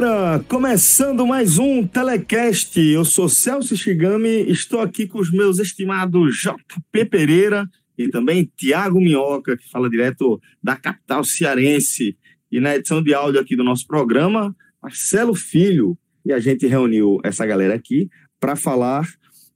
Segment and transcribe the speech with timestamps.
[0.00, 0.44] Galera!
[0.48, 2.80] Começando mais um Telecast.
[2.80, 9.00] Eu sou Celso Shigami, estou aqui com os meus estimados JP Pereira e também Tiago
[9.00, 12.16] Minhoca, que fala direto da capital cearense.
[12.50, 15.98] E na edição de áudio aqui do nosso programa, Marcelo Filho.
[16.24, 19.04] E a gente reuniu essa galera aqui para falar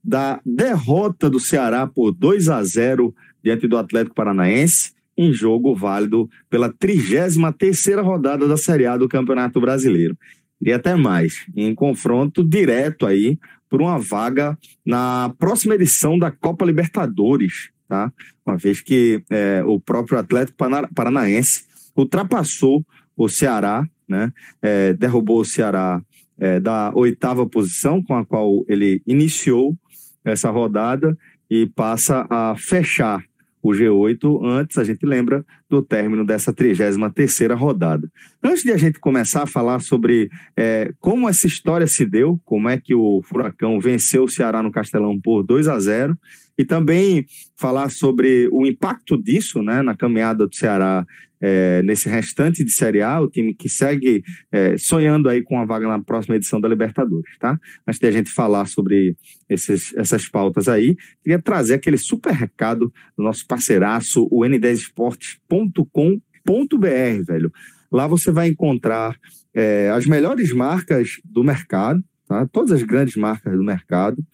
[0.03, 6.29] da derrota do Ceará por 2 a 0 diante do Atlético Paranaense em jogo válido
[6.49, 10.17] pela 33ª rodada da Série A do Campeonato Brasileiro.
[10.61, 13.37] E até mais, em confronto direto aí
[13.69, 18.11] por uma vaga na próxima edição da Copa Libertadores, tá?
[18.45, 20.57] Uma vez que é, o próprio Atlético
[20.93, 21.63] Paranaense
[21.95, 22.85] ultrapassou
[23.17, 24.31] o Ceará, né?
[24.61, 26.01] É, derrubou o Ceará
[26.37, 29.75] é, da oitava posição com a qual ele iniciou
[30.23, 31.17] essa rodada
[31.49, 33.23] e passa a fechar
[33.63, 38.11] o G8 antes, a gente lembra, do término dessa 33ª rodada.
[38.43, 42.67] Antes de a gente começar a falar sobre é, como essa história se deu, como
[42.67, 46.17] é que o Furacão venceu o Ceará no Castelão por 2 a 0
[46.57, 51.05] e também falar sobre o impacto disso né, na caminhada do Ceará
[51.45, 55.65] é, nesse restante de Série A, o time que segue é, sonhando aí com a
[55.65, 57.59] vaga na próxima edição da Libertadores, tá?
[57.85, 59.17] Antes de a gente falar sobre
[59.49, 67.51] esses, essas pautas aí, queria trazer aquele super recado do nosso parceiraço, o n10esportes.com.br, velho.
[67.91, 69.19] Lá você vai encontrar
[69.53, 72.47] é, as melhores marcas do mercado, tá?
[72.53, 74.25] Todas as grandes marcas do mercado,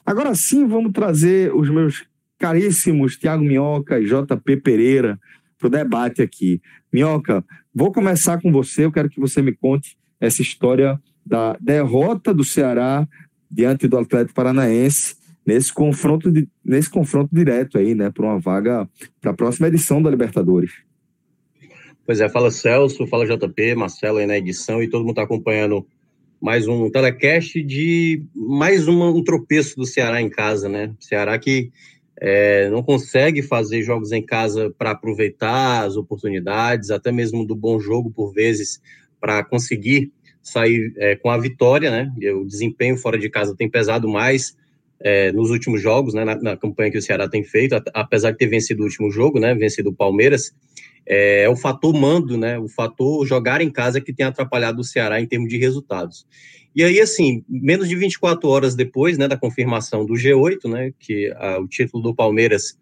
[0.06, 2.04] Agora sim, vamos trazer os meus
[2.38, 5.18] caríssimos Tiago Minhoca e JP Pereira
[5.58, 6.60] para o debate aqui.
[6.92, 12.34] Minhoca, vou começar com você, eu quero que você me conte essa história da derrota
[12.34, 13.08] do Ceará
[13.50, 15.16] diante do Atlético Paranaense
[15.46, 18.88] nesse confronto, de, nesse confronto direto aí, né, para uma vaga
[19.20, 20.72] para a próxima edição da Libertadores.
[22.06, 25.86] Pois é, fala Celso, fala JP, Marcelo aí na edição e todo mundo está acompanhando
[26.40, 30.92] mais um telecast de mais uma, um tropeço do Ceará em casa, né?
[31.00, 31.70] Ceará que
[32.20, 37.80] é, não consegue fazer jogos em casa para aproveitar as oportunidades, até mesmo do bom
[37.80, 38.80] jogo por vezes,
[39.18, 40.12] para conseguir
[40.42, 42.12] sair é, com a vitória, né?
[42.34, 44.54] O desempenho fora de casa tem pesado mais
[45.00, 48.38] é, nos últimos jogos, né, na, na, campanha que o Ceará tem feito, apesar de
[48.38, 50.54] ter vencido o último jogo, né, vencido o Palmeiras,
[51.06, 54.84] é, é, o fator mando, né, o fator jogar em casa que tem atrapalhado o
[54.84, 56.26] Ceará em termos de resultados.
[56.74, 61.32] E aí, assim, menos de 24 horas depois, né, da confirmação do G8, né, que
[61.36, 62.78] a, o título do Palmeiras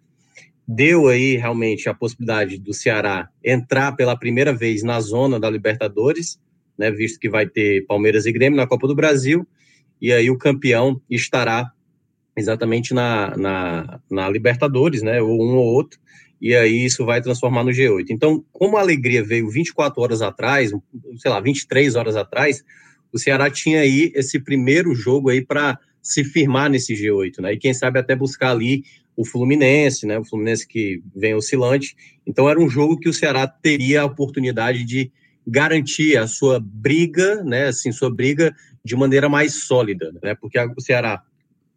[0.67, 6.41] deu aí realmente a possibilidade do Ceará entrar pela primeira vez na zona da Libertadores,
[6.79, 9.47] né, visto que vai ter Palmeiras e Grêmio na Copa do Brasil,
[10.00, 11.70] e aí o campeão estará
[12.37, 15.20] exatamente na, na, na, Libertadores, né?
[15.20, 15.99] Ou um ou outro.
[16.40, 18.06] e aí isso vai transformar no G8.
[18.11, 20.73] Então, como a alegria veio 24 horas atrás,
[21.19, 22.64] sei lá, 23 horas atrás,
[23.12, 27.52] o Ceará tinha aí esse primeiro jogo aí para se firmar nesse G8, né?
[27.52, 28.82] E quem sabe até buscar ali
[29.17, 30.19] o Fluminense, né?
[30.19, 31.94] O Fluminense que vem oscilante.
[32.26, 35.12] Então era um jogo que o Ceará teria a oportunidade de
[35.46, 37.67] garantir a sua briga, né?
[37.67, 40.34] Assim, sua briga de maneira mais sólida, né?
[40.34, 41.23] Porque o Ceará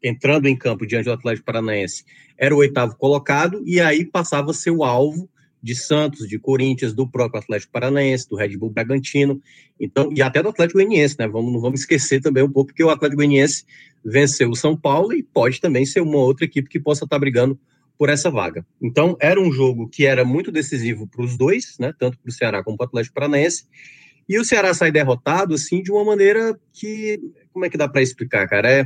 [0.07, 2.05] entrando em campo diante do Atlético Paranaense
[2.37, 5.27] era o oitavo colocado e aí passava a ser o alvo
[5.63, 9.41] de Santos, de Corinthians, do próprio Atlético Paranaense, do Red Bull Bragantino,
[9.79, 11.27] então e até do Atlético Goianiense, né?
[11.27, 13.65] Vamos, não vamos esquecer também um pouco porque o Atlético Goianiense
[14.03, 17.59] venceu o São Paulo e pode também ser uma outra equipe que possa estar brigando
[17.97, 18.63] por essa vaga.
[18.79, 21.91] Então era um jogo que era muito decisivo para os dois, né?
[21.97, 23.65] Tanto para o Ceará como para o Atlético Paranaense.
[24.29, 27.19] E o Ceará sai derrotado assim de uma maneira que
[27.51, 28.69] como é que dá para explicar, cara?
[28.69, 28.85] É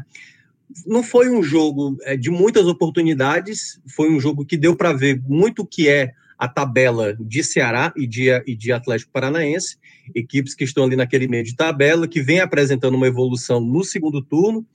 [0.86, 5.22] não foi um jogo é, de muitas oportunidades, foi um jogo que deu para ver
[5.28, 9.78] muito o que é a tabela de Ceará e de, e de Atlético Paranaense,
[10.16, 14.22] equipes que estão ali naquele meio de tabela, que vem apresentando uma evolução no segundo
[14.22, 14.66] turno,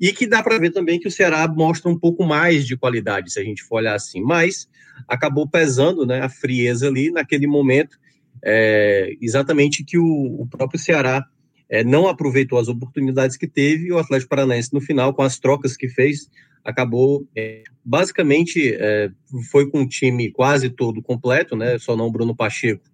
[0.00, 3.32] e que dá para ver também que o Ceará mostra um pouco mais de qualidade,
[3.32, 4.68] se a gente for olhar assim, mas
[5.06, 7.96] acabou pesando né, a frieza ali naquele momento,
[8.42, 11.24] é, exatamente que o, o próprio Ceará
[11.68, 15.38] é, não aproveitou as oportunidades que teve e o Atlético Paranaense, no final, com as
[15.38, 16.28] trocas que fez,
[16.64, 19.10] acabou é, basicamente é,
[19.50, 21.78] foi com o time quase todo completo, né?
[21.78, 22.84] Só não Bruno Pacheco.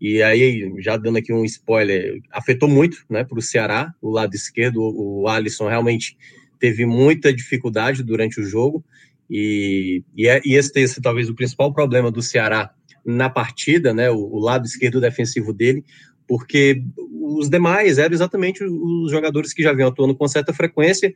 [0.00, 4.34] E aí, já dando aqui um spoiler, afetou muito né, para o Ceará, o lado
[4.34, 6.16] esquerdo, o Alisson realmente
[6.60, 8.84] teve muita dificuldade durante o jogo.
[9.28, 12.70] E, e, é, e esse, esse talvez o principal problema do Ceará
[13.04, 14.10] na partida, né?
[14.10, 15.84] O, o lado esquerdo defensivo dele,
[16.28, 21.12] porque os demais eram exatamente os jogadores que já vinham atuando com certa frequência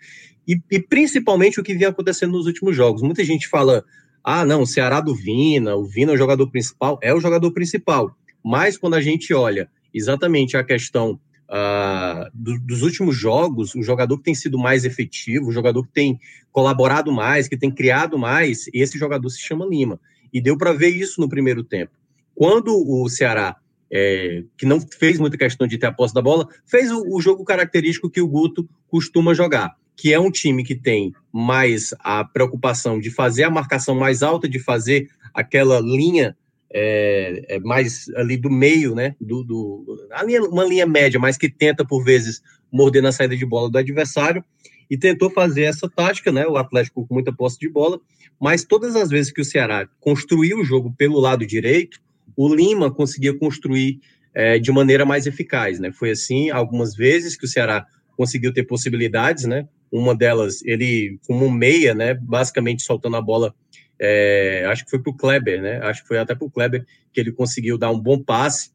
[0.49, 3.03] e, e, principalmente o que vinha acontecendo nos últimos jogos.
[3.03, 3.85] Muita gente fala:
[4.25, 7.53] ah, não, o Ceará do Vina, o Vina é o jogador principal, é o jogador
[7.53, 8.17] principal.
[8.43, 11.21] Mas quando a gente olha exatamente a questão
[11.51, 15.93] uh, do, dos últimos jogos, o jogador que tem sido mais efetivo, o jogador que
[15.93, 16.19] tem
[16.51, 20.01] colaborado mais, que tem criado mais, esse jogador se chama Lima.
[20.33, 21.93] E deu para ver isso no primeiro tempo.
[22.35, 23.57] Quando o Ceará
[23.93, 27.21] é, que não fez muita questão de ter a posse da bola, fez o, o,
[27.21, 32.25] jogo característico que o Guto costuma jogar, que é um time que tem mais a
[32.25, 36.35] preocupação de fazer a marcação mais alta, de fazer aquela linha
[36.75, 39.15] é, é mais ali do meio, né?
[39.21, 42.41] Do, do, linha, uma linha média, mas que tenta, por vezes,
[42.73, 44.43] morder na saída de bola do adversário,
[44.89, 46.47] e tentou fazer essa tática, né?
[46.47, 48.01] O Atlético com muita posse de bola,
[48.41, 52.01] mas todas as vezes que o Ceará construiu o jogo pelo lado direito,
[52.37, 54.01] o Lima conseguia construir
[54.35, 55.93] é, de maneira mais eficaz, né?
[55.93, 57.87] Foi assim algumas vezes que o Ceará
[58.17, 59.69] conseguiu ter possibilidades, né?
[59.91, 62.15] Uma delas, ele como um meia, né?
[62.15, 63.55] Basicamente soltando a bola,
[64.01, 65.79] é, acho que foi para o Kleber, né?
[65.83, 68.71] Acho que foi até para o Kleber que ele conseguiu dar um bom passe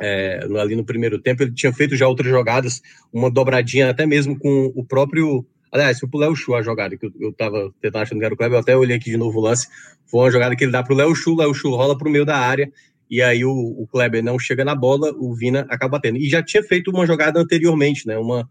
[0.00, 1.42] é, ali no primeiro tempo.
[1.42, 2.82] Ele tinha feito já outras jogadas,
[3.12, 7.06] uma dobradinha até mesmo com o próprio Aliás, foi pro Léo Chu a jogada, que
[7.20, 9.42] eu, tava tentando achando que era o Kleber, eu até olhei aqui de novo o
[9.42, 9.68] lance.
[10.06, 12.24] Foi uma jogada que ele dá pro Léo Chu, o Léo Chu rola pro meio
[12.24, 12.70] da área,
[13.08, 16.18] e aí o, o Kleber não chega na bola, o Vina acaba batendo.
[16.18, 18.16] E já tinha feito uma jogada anteriormente, né?
[18.18, 18.48] Uma,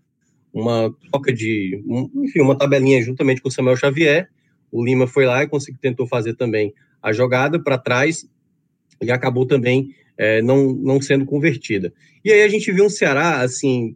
[0.54, 1.82] uma troca de.
[1.86, 4.30] Um, enfim, uma tabelinha juntamente com o Samuel Xavier.
[4.72, 8.28] O Lima foi lá e conseguiu, tentou fazer também a jogada para trás
[9.02, 11.94] e acabou também é, não, não sendo convertida.
[12.24, 13.96] E aí a gente viu um Ceará, assim,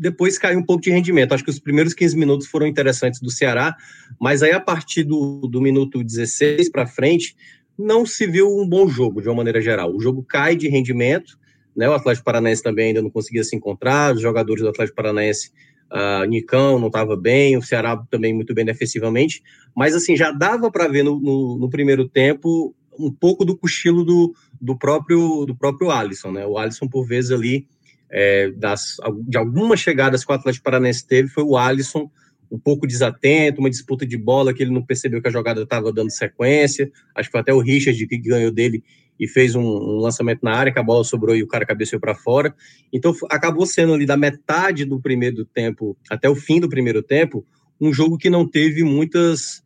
[0.00, 1.34] depois caiu um pouco de rendimento.
[1.34, 3.76] Acho que os primeiros 15 minutos foram interessantes do Ceará,
[4.18, 7.36] mas aí a partir do, do minuto 16 para frente,
[7.78, 9.94] não se viu um bom jogo, de uma maneira geral.
[9.94, 11.38] O jogo cai de rendimento,
[11.76, 11.86] né?
[11.86, 15.50] O Atlético Paranaense também ainda não conseguia se encontrar, os jogadores do Atlético Paranaense,
[15.92, 19.42] uh, Nicão não estava bem, o Ceará também muito bem defensivamente,
[19.76, 24.02] mas assim, já dava para ver no, no, no, primeiro tempo um pouco do cochilo
[24.02, 26.46] do, do próprio do próprio Alisson, né?
[26.46, 27.66] O Alisson, por vezes, ali
[28.10, 32.10] é, das, de algumas chegadas que o Atlético Paranaense teve foi o Alisson
[32.50, 35.92] um pouco desatento, uma disputa de bola que ele não percebeu que a jogada estava
[35.92, 36.90] dando sequência.
[37.14, 38.82] Acho que foi até o Richard que ganhou dele
[39.18, 42.00] e fez um, um, lançamento na área, que a bola sobrou e o cara cabeceou
[42.00, 42.54] para fora.
[42.92, 47.46] Então acabou sendo ali da metade do primeiro tempo até o fim do primeiro tempo,
[47.80, 49.62] um jogo que não teve muitas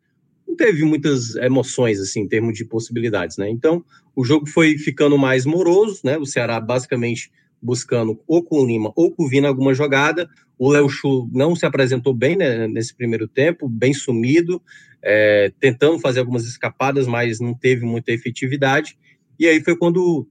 [0.46, 3.48] não teve muitas emoções assim em termos de possibilidades, né?
[3.48, 3.82] Então,
[4.14, 6.18] o jogo foi ficando mais moroso, né?
[6.18, 7.30] O Ceará basicamente
[7.64, 10.28] buscando ou com o Lima ou com o Vina alguma jogada.
[10.58, 14.62] O Léo Chu não se apresentou bem né, nesse primeiro tempo, bem sumido,
[15.02, 18.96] é, tentando fazer algumas escapadas, mas não teve muita efetividade.
[19.38, 20.28] E aí foi quando,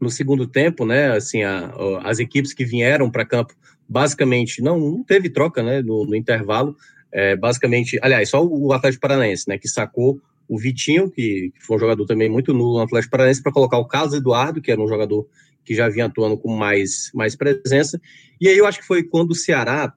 [0.00, 1.72] no segundo tempo, né, assim, a,
[2.04, 3.54] as equipes que vieram para campo,
[3.88, 6.76] basicamente, não, não teve troca né, no, no intervalo.
[7.10, 11.76] É, basicamente, aliás, só o Atlético Paranaense, né, que sacou o Vitinho, que, que foi
[11.76, 14.80] um jogador também muito nulo no Atlético Paranaense, para colocar o Carlos Eduardo, que era
[14.80, 15.26] um jogador
[15.68, 18.00] que já vinha atuando com mais, mais presença.
[18.40, 19.92] E aí eu acho que foi quando o Ceará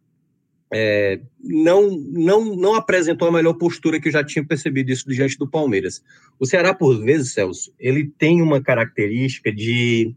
[0.73, 5.37] é, não, não, não apresentou a melhor postura que eu já tinha percebido isso diante
[5.37, 6.03] do Palmeiras.
[6.37, 10.13] O Ceará, por vezes, Celso, ele tem uma característica de.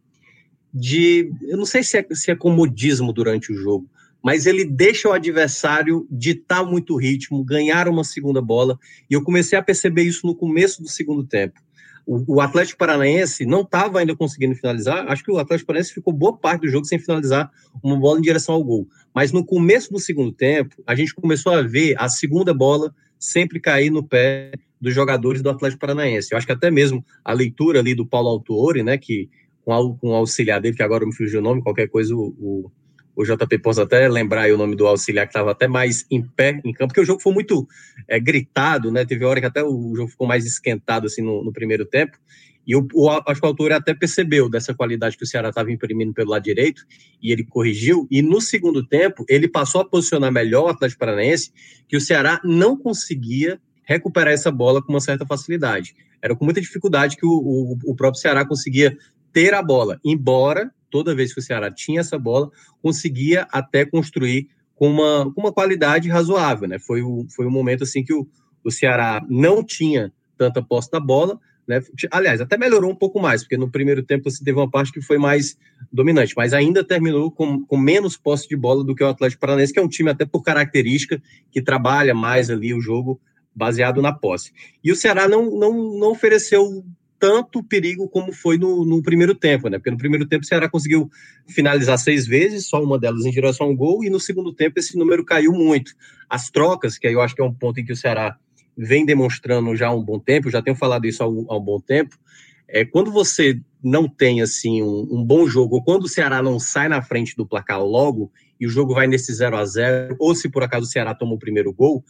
[0.72, 3.88] de eu não sei se é, se é comodismo durante o jogo,
[4.24, 8.76] mas ele deixa o adversário ditar muito ritmo, ganhar uma segunda bola,
[9.08, 11.60] e eu comecei a perceber isso no começo do segundo tempo.
[12.06, 16.36] O, Atlético Paranaense não estava ainda conseguindo finalizar, acho que o Atlético Paranaense ficou boa
[16.36, 17.50] parte do jogo sem finalizar
[17.82, 18.86] uma bola em direção ao gol.
[19.14, 23.58] Mas no começo do segundo tempo, a gente começou a ver a segunda bola sempre
[23.58, 26.32] cair no pé dos jogadores do Atlético Paranaense.
[26.32, 29.30] Eu acho que até mesmo a leitura ali do Paulo Autuori, né, que
[29.64, 32.70] com, com o auxiliar dele, que agora me fugiu o nome, qualquer coisa o, o
[33.16, 36.60] o JP possa até lembrar o nome do auxiliar que estava até mais em pé
[36.64, 37.66] em campo, porque o jogo foi muito
[38.08, 39.04] é, gritado, né?
[39.04, 42.18] Teve hora que até o jogo ficou mais esquentado assim no, no primeiro tempo.
[42.66, 45.70] E o, o, acho que o autor até percebeu dessa qualidade que o Ceará estava
[45.70, 46.82] imprimindo pelo lado direito
[47.22, 48.08] e ele corrigiu.
[48.10, 51.52] E no segundo tempo, ele passou a posicionar melhor o Atlético Paranaense,
[51.86, 55.94] que o Ceará não conseguia recuperar essa bola com uma certa facilidade.
[56.22, 58.96] Era com muita dificuldade que o, o, o próprio Ceará conseguia
[59.30, 62.48] ter a bola, embora toda vez que o Ceará tinha essa bola,
[62.80, 64.46] conseguia até construir
[64.76, 66.78] com uma, com uma qualidade razoável, né?
[66.78, 68.24] Foi, o, foi um momento assim que o,
[68.62, 71.36] o Ceará não tinha tanta posse da bola,
[71.66, 71.82] né?
[72.12, 75.02] Aliás, até melhorou um pouco mais, porque no primeiro tempo você teve uma parte que
[75.02, 75.58] foi mais
[75.92, 79.72] dominante, mas ainda terminou com, com menos posse de bola do que o Atlético Paranaense,
[79.72, 81.20] que é um time até por característica
[81.50, 83.20] que trabalha mais ali o jogo
[83.52, 84.52] baseado na posse.
[84.84, 86.84] E o Ceará não, não, não ofereceu
[87.24, 89.78] tanto perigo como foi no, no, primeiro tempo, né?
[89.78, 91.10] Porque no primeiro tempo o Ceará conseguiu
[91.48, 94.98] finalizar seis vezes, só uma delas em direção ao gol, e no segundo tempo esse
[94.98, 95.92] número caiu muito.
[96.28, 98.36] As trocas, que aí eu acho que é um ponto em que o Ceará
[98.76, 101.64] vem demonstrando já há um bom tempo, já tenho falado isso há um, há um
[101.64, 102.14] bom tempo,
[102.68, 106.58] é quando você não tem assim um, um, bom jogo, ou quando o Ceará não
[106.58, 110.34] sai na frente do placar logo, e o jogo vai nesse 0 a 0 ou
[110.34, 112.04] se por acaso o Ceará toma o primeiro gol,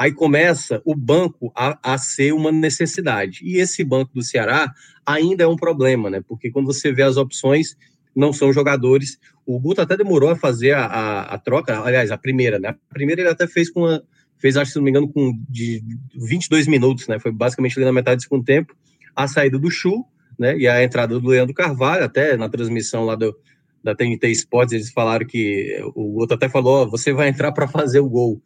[0.00, 3.40] aí começa o banco a, a, ser uma necessidade.
[3.42, 4.72] E esse banco do Ceará
[5.04, 6.22] ainda é um problema, né?
[6.26, 7.76] Porque quando você vê as opções,
[8.16, 9.18] não são jogadores.
[9.44, 12.70] O Guto até demorou a fazer a, a, a troca, aliás, a primeira, né?
[12.70, 14.02] A primeira ele até fez com uma,
[14.38, 17.18] fez, acho se não me engano, com de 22 minutos, né?
[17.18, 18.74] Foi basicamente ali na metade do segundo tempo,
[19.14, 20.02] a saída do Chu,
[20.38, 20.56] né?
[20.56, 23.36] E a entrada do Leandro Carvalho, até na transmissão lá do,
[23.84, 27.68] da TNT Sports, eles falaram que o Guto até falou: oh, você vai entrar para
[27.68, 28.40] fazer o gol.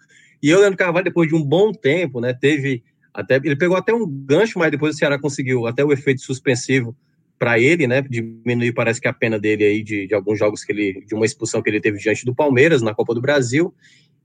[0.45, 2.85] E o Leandro Carvalho, depois de um bom tempo, né, teve
[3.15, 6.95] até ele pegou até um gancho, mas depois o Ceará conseguiu até o efeito suspensivo
[7.39, 10.71] para ele, né, diminuir parece que a pena dele aí de, de alguns jogos que
[10.71, 13.75] ele de uma expulsão que ele teve diante do Palmeiras na Copa do Brasil.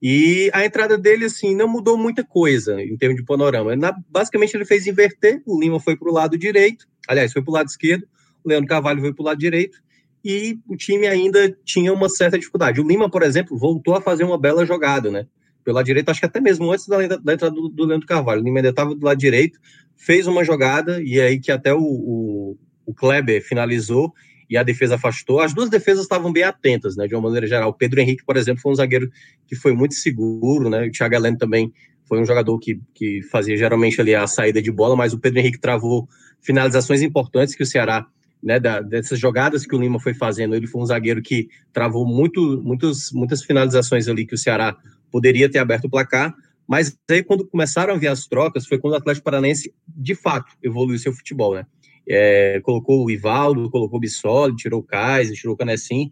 [0.01, 3.73] E a entrada dele, assim, não mudou muita coisa em termos de panorama.
[3.77, 5.41] Na, basicamente, ele fez inverter.
[5.45, 8.05] O Lima foi para o lado direito, aliás, foi para o lado esquerdo.
[8.43, 9.77] O Leandro Carvalho foi para o lado direito.
[10.23, 12.81] E o time ainda tinha uma certa dificuldade.
[12.81, 15.25] O Lima, por exemplo, voltou a fazer uma bela jogada, né?
[15.69, 18.43] Pelo lado direito, acho que até mesmo antes da, da entrada do, do Leandro Carvalho.
[18.43, 19.59] O ainda estava do lado direito,
[19.95, 22.57] fez uma jogada, e aí que até o, o,
[22.87, 24.11] o Kleber finalizou
[24.49, 25.39] e a defesa afastou.
[25.39, 27.69] As duas defesas estavam bem atentas, né, de uma maneira geral.
[27.69, 29.11] O Pedro Henrique, por exemplo, foi um zagueiro
[29.45, 30.87] que foi muito seguro, né?
[30.87, 31.71] O Thiago Heleno também
[32.05, 35.39] foi um jogador que, que fazia geralmente ali a saída de bola, mas o Pedro
[35.39, 36.09] Henrique travou
[36.41, 38.07] finalizações importantes que o Ceará,
[38.41, 42.07] né, da, dessas jogadas que o Lima foi fazendo, ele foi um zagueiro que travou
[42.07, 44.75] muito, muitos, muitas finalizações ali que o Ceará
[45.11, 46.35] poderia ter aberto o placar,
[46.67, 50.51] mas aí quando começaram a vir as trocas, foi quando o Atlético Paranaense, de fato,
[50.61, 51.65] evoluiu seu futebol, né?
[52.07, 56.11] É, colocou o Ivaldo, colocou o Bissoli, tirou o Kaiser, tirou o Canessim,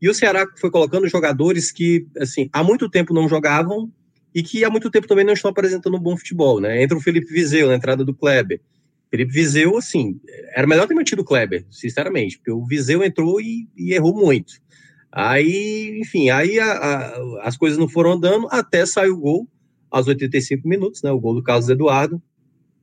[0.00, 3.92] e o Ceará foi colocando jogadores que, assim, há muito tempo não jogavam
[4.34, 6.82] e que há muito tempo também não estão apresentando um bom futebol, né?
[6.82, 8.60] Entra o Felipe Vizeu na entrada do Kleber.
[9.10, 10.20] Felipe Vizeu, assim,
[10.54, 14.54] era melhor ter mantido o Kleber, sinceramente, porque o Vizeu entrou e, e errou muito.
[15.10, 19.48] Aí, enfim, aí a, a, as coisas não foram andando até sair o gol
[19.90, 21.10] aos 85 minutos, né?
[21.10, 22.22] O gol do Carlos Eduardo,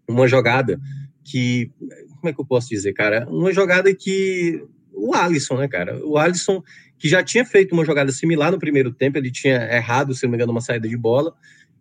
[0.08, 0.79] uma jogada
[1.24, 1.72] que,
[2.17, 3.27] como é que eu posso dizer, cara?
[3.29, 6.03] Uma jogada que o Alisson, né, cara?
[6.05, 6.63] O Alisson
[6.98, 10.32] que já tinha feito uma jogada similar no primeiro tempo, ele tinha errado, se não
[10.32, 11.34] me engano, uma saída de bola,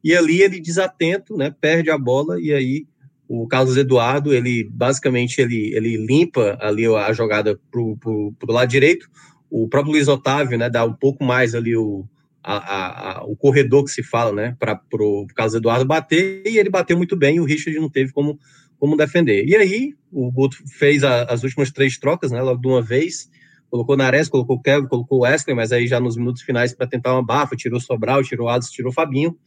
[0.02, 1.54] e ali ele desatento, né?
[1.58, 2.86] Perde a bola e aí
[3.26, 8.68] o Carlos Eduardo, ele basicamente ele, ele limpa ali a jogada pro, pro, pro lado
[8.68, 9.08] direito
[9.56, 12.04] o próprio Luiz Otávio, né, dá um pouco mais ali o,
[12.42, 16.58] a, a, a, o corredor que se fala, né, para o Carlos Eduardo bater, e
[16.58, 18.36] ele bateu muito bem, e o Richard não teve como,
[18.80, 19.46] como defender.
[19.46, 23.30] E aí, o Guto fez as últimas três trocas, né, logo de uma vez,
[23.70, 27.24] colocou Nares, colocou Kevin, colocou Wesley, mas aí já nos minutos finais para tentar uma
[27.24, 29.38] bafa, tirou Sobral, tirou Alisson, tirou Fabinho,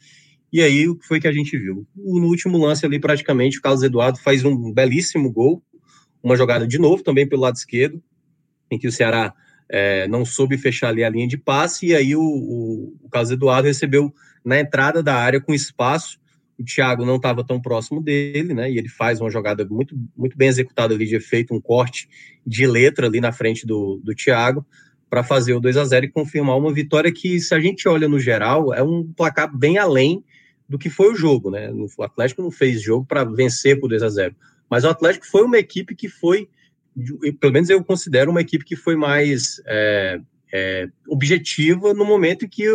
[0.54, 1.86] E aí, o que foi que a gente viu?
[1.94, 5.62] No último lance ali, praticamente, o Carlos Eduardo faz um belíssimo gol,
[6.24, 8.02] uma jogada de novo, também pelo lado esquerdo,
[8.72, 9.34] em que o Ceará
[9.70, 13.32] é, não soube fechar ali a linha de passe, e aí o, o, o Carlos
[13.32, 16.20] Eduardo recebeu na entrada da área com espaço,
[16.60, 18.72] o Thiago não estava tão próximo dele, né?
[18.72, 22.10] E ele faz uma jogada muito, muito bem executada ali de efeito, um corte
[22.46, 24.66] de letra ali na frente do, do Thiago
[25.10, 28.08] para fazer o 2 a 0 e confirmar uma vitória que, se a gente olha
[28.08, 30.24] no geral, é um placar bem além
[30.68, 31.72] do que foi o jogo, né?
[31.72, 34.36] O Atlético não fez jogo para vencer por 2 a 0
[34.70, 36.50] mas o Atlético foi uma equipe que foi,
[37.40, 40.20] pelo menos eu considero uma equipe que foi mais é,
[40.54, 42.66] é, objetiva no momento que,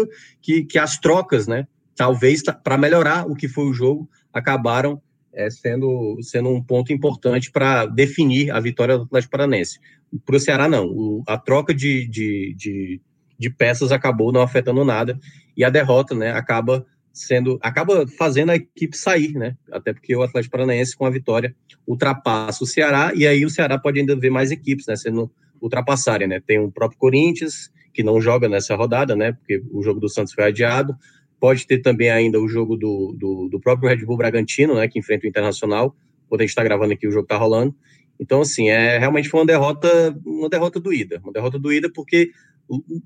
[0.40, 1.66] que, que as trocas, né?
[1.96, 5.00] Talvez para melhorar o que foi o jogo, acabaram
[5.32, 9.80] é, sendo, sendo um ponto importante para definir a vitória do Atlético Paranense.
[10.24, 10.86] Para o Ceará, não.
[10.86, 13.00] O, a troca de, de, de,
[13.38, 15.18] de, peças acabou não afetando nada
[15.56, 19.56] e a derrota né, acaba sendo acaba fazendo a equipe sair, né?
[19.70, 21.54] Até porque o Atlético Paranaense com a vitória
[21.86, 24.96] ultrapassa o Ceará e aí o Ceará pode ainda ver mais equipes, né?
[24.96, 26.40] Sendo ultrapassarem, né?
[26.44, 29.32] Tem o próprio Corinthians que não joga nessa rodada, né?
[29.32, 30.96] Porque o jogo do Santos foi adiado.
[31.38, 34.88] Pode ter também ainda o jogo do, do, do próprio Red Bull Bragantino, né?
[34.88, 35.94] Que enfrenta o Internacional.
[36.28, 37.74] Quando a gente está gravando aqui, o jogo está rolando.
[38.18, 42.30] Então, assim, é realmente foi uma derrota, uma derrota doída, uma derrota doída porque,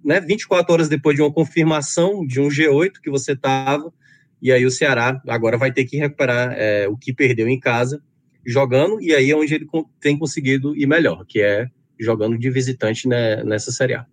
[0.05, 3.93] né, 24 horas depois de uma confirmação de um G8 que você estava,
[4.41, 8.03] e aí o Ceará agora vai ter que recuperar é, o que perdeu em casa,
[8.45, 9.67] jogando, e aí é onde ele
[10.01, 11.69] tem conseguido ir melhor, que é
[11.99, 14.07] jogando de visitante né, nessa Série A.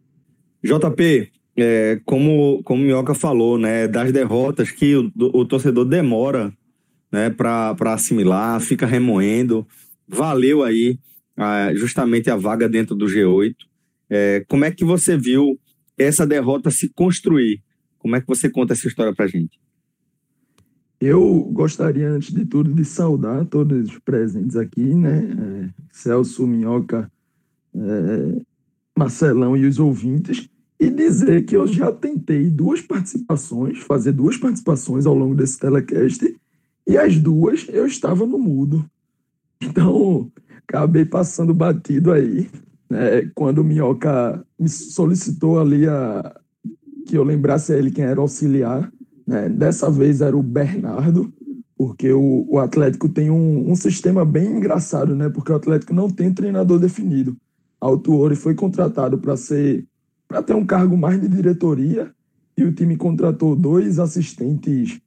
[0.64, 6.52] JP, é, como, como o Minhoca falou, né, das derrotas que o, o torcedor demora
[7.12, 9.68] né, para assimilar, fica remoendo
[10.08, 11.00] valeu aí
[11.36, 13.56] ah, justamente a vaga dentro do G8.
[14.16, 15.60] É, como é que você viu
[15.98, 17.64] essa derrota se construir?
[17.98, 19.60] Como é que você conta essa história para gente?
[21.02, 25.18] Eu gostaria, antes de tudo, de saudar todos os presentes aqui, né?
[25.18, 27.12] É, Celso, Minhoca,
[27.74, 28.42] é,
[28.96, 30.48] Marcelão e os ouvintes,
[30.80, 36.24] e dizer que eu já tentei duas participações, fazer duas participações ao longo desse telecast,
[36.86, 38.86] e as duas eu estava no mudo.
[39.60, 40.32] Então,
[40.68, 42.48] acabei passando batido aí.
[42.94, 43.32] Né?
[43.34, 46.40] Quando o Minhoca me solicitou ali a,
[47.08, 48.92] que eu lembrasse a ele quem era o auxiliar,
[49.26, 49.50] né?
[49.50, 51.34] dessa vez era o Bernardo,
[51.76, 55.28] porque o, o Atlético tem um, um, sistema bem engraçado, né?
[55.28, 57.36] porque o Atlético não tem treinador definido.
[57.82, 59.86] Altuori foi contratado para ser
[60.28, 62.12] para ter um cargo mais de diretoria
[62.58, 65.00] e o time contratou dois assistentes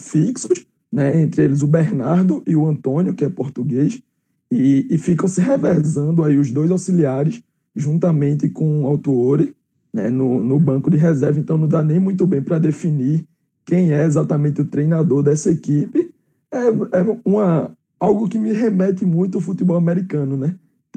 [0.00, 4.00] fixos né, entre eles o Bernardo e o Antônio, que é português,
[4.50, 7.42] e, e ficam se revezando aí os dois auxiliares,
[7.74, 9.54] juntamente com o Autuori,
[9.92, 13.26] né, no, no banco de reserva, então não dá nem muito bem para definir
[13.64, 16.12] quem é exatamente o treinador dessa equipe.
[16.50, 16.66] É,
[16.98, 20.54] é uma, algo que me remete muito ao futebol americano, né?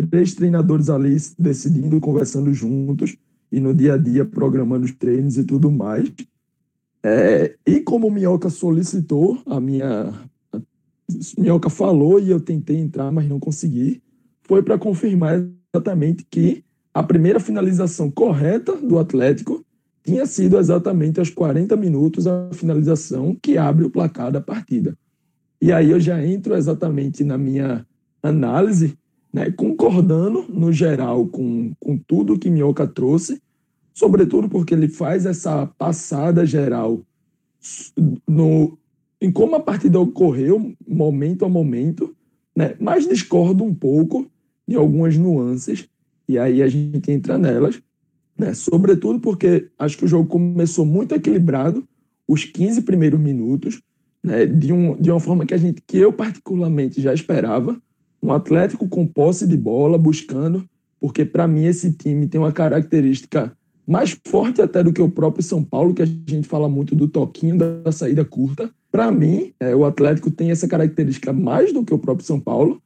[0.10, 3.18] Três treinadores ali decidindo, conversando juntos,
[3.52, 6.12] e no dia a dia programando os treinos e tudo mais.
[7.04, 10.14] É, e como o Minhoca solicitou, a minha.
[11.38, 14.02] Minhoca falou e eu tentei entrar, mas não consegui.
[14.44, 15.44] Foi para confirmar
[15.74, 19.64] exatamente que a primeira finalização correta do Atlético
[20.04, 24.98] tinha sido exatamente aos 40 minutos a finalização que abre o placar da partida.
[25.62, 27.86] E aí eu já entro exatamente na minha
[28.24, 28.98] análise,
[29.32, 33.42] né, concordando no geral com, com tudo que Minhoca trouxe,
[33.94, 37.02] sobretudo porque ele faz essa passada geral
[38.28, 38.78] no,
[39.22, 42.16] em como a partida ocorreu, momento a momento,
[42.56, 42.76] né?
[42.80, 44.30] mas discordo um pouco
[44.68, 45.88] de algumas nuances,
[46.28, 47.82] e aí a gente entra nelas,
[48.38, 48.54] né?
[48.54, 51.88] sobretudo porque acho que o jogo começou muito equilibrado,
[52.28, 53.82] os 15 primeiros minutos,
[54.24, 54.46] né?
[54.46, 57.82] de, um, de uma forma que, a gente, que eu particularmente já esperava,
[58.22, 60.68] um Atlético com posse de bola, buscando,
[61.00, 63.56] porque para mim esse time tem uma característica
[63.90, 67.08] mais forte até do que o próprio São Paulo, que a gente fala muito do
[67.08, 68.70] toquinho da saída curta.
[68.92, 72.80] Para mim, é, o Atlético tem essa característica mais do que o próprio São Paulo,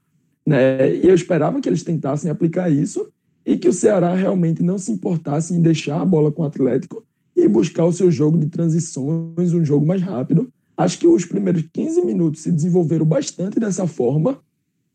[0.48, 0.96] né?
[0.96, 3.12] E eu esperava que eles tentassem aplicar isso
[3.46, 7.04] e que o Ceará realmente não se importasse em deixar a bola com o Atlético
[7.36, 10.48] e buscar o seu jogo de transições, um jogo mais rápido.
[10.78, 14.40] Acho que os primeiros 15 minutos se desenvolveram bastante dessa forma,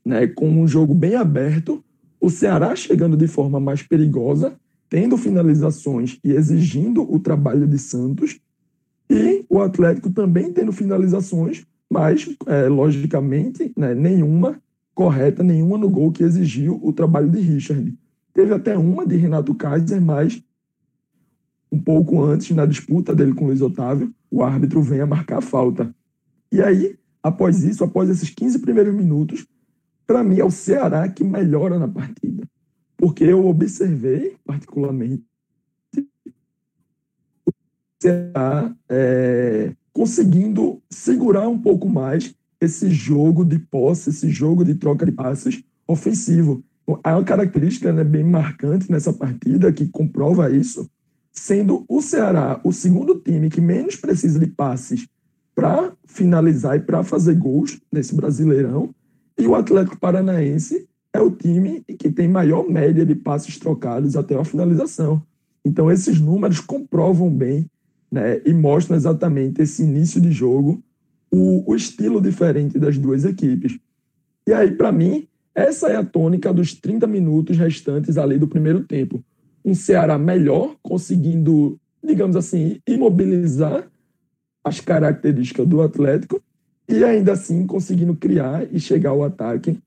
[0.02, 1.84] né, com um jogo bem aberto,
[2.18, 4.56] o Ceará chegando de forma mais perigosa
[4.88, 8.40] tendo finalizações e exigindo o trabalho de Santos,
[9.10, 14.60] e o Atlético também tendo finalizações, mas, é, logicamente, né, nenhuma
[14.94, 17.96] correta, nenhuma no gol que exigiu o trabalho de Richard.
[18.34, 20.42] Teve até uma de Renato Kaiser, mas
[21.70, 25.38] um pouco antes, na disputa dele com o Luiz Otávio, o árbitro vem a marcar
[25.38, 25.94] a falta.
[26.50, 29.46] E aí, após isso, após esses 15 primeiros minutos,
[30.06, 32.48] para mim é o Ceará que melhora na partida.
[32.98, 35.24] Porque eu observei, particularmente,
[37.46, 37.52] o
[38.02, 45.06] Ceará é, conseguindo segurar um pouco mais esse jogo de posse, esse jogo de troca
[45.06, 46.62] de passes ofensivo.
[47.04, 50.90] Há uma característica né, bem marcante nessa partida que comprova isso,
[51.30, 55.06] sendo o Ceará o segundo time que menos precisa de passes
[55.54, 58.92] para finalizar e para fazer gols nesse Brasileirão,
[59.36, 64.36] e o Atlético Paranaense é o time que tem maior média de passes trocados até
[64.36, 65.22] a finalização.
[65.64, 67.68] Então, esses números comprovam bem
[68.10, 70.82] né, e mostram exatamente esse início de jogo,
[71.30, 73.78] o, o estilo diferente das duas equipes.
[74.46, 78.84] E aí, para mim, essa é a tônica dos 30 minutos restantes ali do primeiro
[78.84, 79.22] tempo.
[79.64, 83.90] Um Ceará melhor, conseguindo, digamos assim, imobilizar
[84.64, 86.40] as características do Atlético
[86.88, 89.78] e ainda assim conseguindo criar e chegar ao ataque,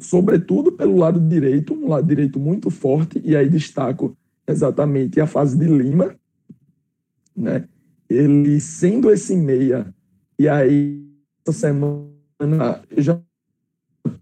[0.00, 5.58] sobretudo pelo lado direito, um lado direito muito forte, e aí destaco exatamente a fase
[5.58, 6.14] de Lima,
[7.36, 7.64] né?
[8.08, 9.92] Ele sendo esse meia,
[10.38, 11.04] e aí
[11.46, 13.20] essa semana eu já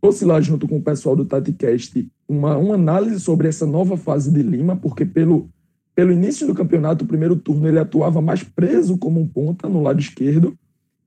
[0.00, 4.32] trouxe lá junto com o pessoal do TatiCast uma, uma análise sobre essa nova fase
[4.32, 5.48] de Lima, porque pelo,
[5.94, 9.82] pelo início do campeonato, o primeiro turno, ele atuava mais preso como um ponta no
[9.82, 10.58] lado esquerdo,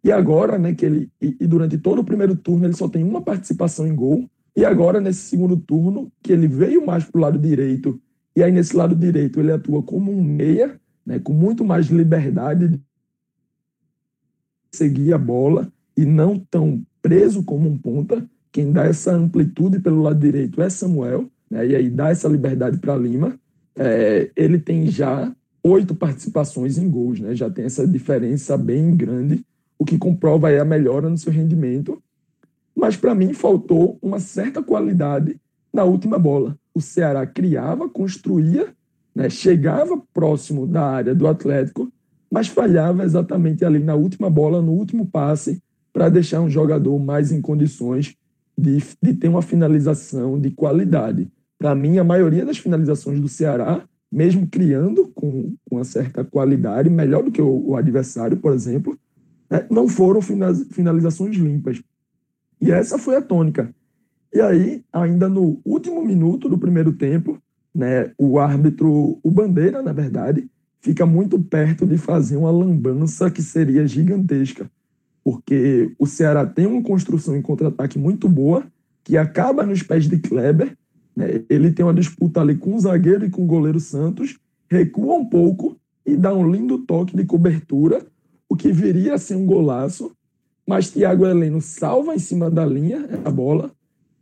[0.01, 3.03] e agora, né, que ele e, e durante todo o primeiro turno ele só tem
[3.03, 4.29] uma participação em gol,
[4.59, 7.97] e agora nesse segundo turno, que ele veio mais para o lado direito,
[8.35, 12.67] e aí nesse lado direito ele atua como um meia, né, com muito mais liberdade
[12.67, 12.81] de
[14.69, 18.29] seguir a bola e não tão preso como um ponta.
[18.51, 21.65] Quem dá essa amplitude pelo lado direito é Samuel, né?
[21.65, 23.39] e aí dá essa liberdade para Lima.
[23.77, 27.33] É, ele tem já oito participações em gols, né?
[27.33, 29.41] já tem essa diferença bem grande,
[29.77, 32.03] o que comprova aí a melhora no seu rendimento.
[32.75, 35.39] Mas para mim faltou uma certa qualidade
[35.73, 36.57] na última bola.
[36.73, 38.73] O Ceará criava, construía,
[39.13, 39.29] né?
[39.29, 41.91] chegava próximo da área do Atlético,
[42.31, 47.31] mas falhava exatamente ali na última bola, no último passe, para deixar um jogador mais
[47.31, 48.15] em condições
[48.57, 51.27] de, de ter uma finalização de qualidade.
[51.57, 56.89] Para mim, a maioria das finalizações do Ceará, mesmo criando com, com uma certa qualidade,
[56.89, 58.97] melhor do que o, o adversário, por exemplo,
[59.49, 61.81] né, não foram finalizações limpas.
[62.61, 63.73] E essa foi a tônica.
[64.33, 67.41] E aí, ainda no último minuto do primeiro tempo,
[67.73, 70.49] né, o árbitro, o Bandeira, na verdade,
[70.81, 74.69] fica muito perto de fazer uma lambança que seria gigantesca
[75.29, 78.63] porque o Ceará tem uma construção em contra-ataque muito boa,
[79.03, 80.75] que acaba nos pés de Kleber.
[81.15, 81.43] Né?
[81.47, 85.25] Ele tem uma disputa ali com o zagueiro e com o goleiro Santos, recua um
[85.25, 88.05] pouco e dá um lindo toque de cobertura,
[88.49, 90.11] o que viria a ser um golaço,
[90.69, 93.71] mas Thiago Heleno salva em cima da linha a bola,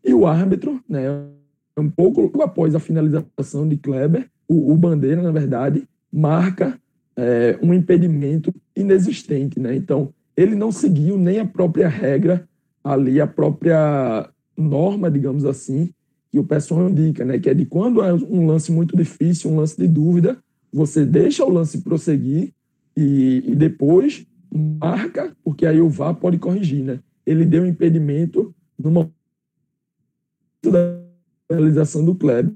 [0.02, 1.02] e o árbitro, né,
[1.78, 6.80] um pouco após a finalização de Kleber, o, o Bandeira, na verdade, marca
[7.18, 9.60] é, um impedimento inexistente.
[9.60, 9.76] Né?
[9.76, 12.48] Então, ele não seguiu nem a própria regra
[12.82, 15.90] ali, a própria norma, digamos assim,
[16.32, 17.40] que o pessoal indica, né?
[17.40, 20.38] Que é de quando é um lance muito difícil, um lance de dúvida,
[20.72, 22.54] você deixa o lance prosseguir
[22.96, 27.00] e, e depois marca, porque aí o VAR pode corrigir, né?
[27.26, 29.14] Ele deu impedimento no momento
[30.64, 31.02] da
[31.50, 32.54] realização do Kleber.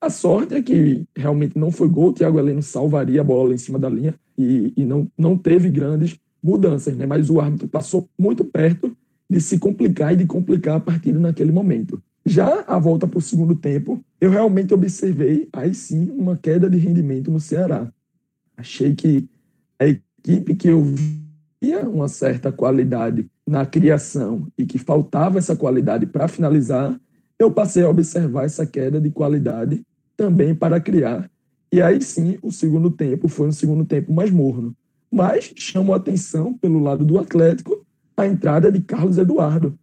[0.00, 3.58] A sorte é que realmente não foi gol, o Thiago Heleno salvaria a bola em
[3.58, 7.04] cima da linha e, e não, não teve grandes mudanças, né?
[7.04, 8.96] mas o árbitro passou muito perto
[9.28, 12.00] de se complicar e de complicar a partida naquele momento.
[12.24, 16.78] Já a volta para o segundo tempo, eu realmente observei, aí sim, uma queda de
[16.78, 17.92] rendimento no Ceará.
[18.56, 19.28] Achei que
[19.78, 20.82] a equipe que eu
[21.60, 26.98] via uma certa qualidade na criação e que faltava essa qualidade para finalizar,
[27.38, 29.82] eu passei a observar essa queda de qualidade
[30.16, 31.30] também para criar.
[31.72, 34.74] E aí sim, o segundo tempo foi um segundo tempo mais morno
[35.10, 37.84] mas chamou atenção pelo lado do Atlético
[38.16, 39.78] a entrada de Carlos Eduardo,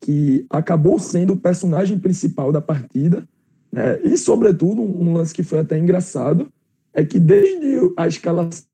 [0.00, 3.26] que acabou sendo o personagem principal da partida.
[3.70, 4.00] Né?
[4.04, 6.48] E, sobretudo, um lance que foi até engraçado
[6.92, 8.64] é que desde a escalação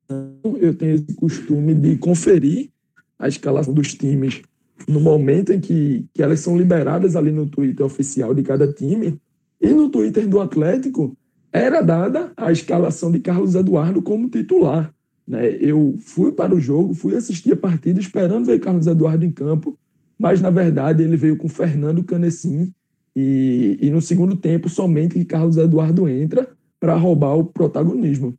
[0.60, 2.70] eu tenho esse costume de conferir
[3.18, 4.42] a escalação dos times
[4.88, 9.20] no momento em que, que elas são liberadas ali no Twitter oficial de cada time.
[9.60, 11.16] E no Twitter do Atlético
[11.52, 14.92] era dada a escalação de Carlos Eduardo como titular.
[15.26, 15.56] Né?
[15.60, 19.78] Eu fui para o jogo, fui assistir a partida esperando ver Carlos Eduardo em campo,
[20.18, 22.72] mas na verdade ele veio com Fernando Canecim
[23.14, 28.34] e, e no segundo tempo somente Carlos Eduardo entra para roubar o protagonismo.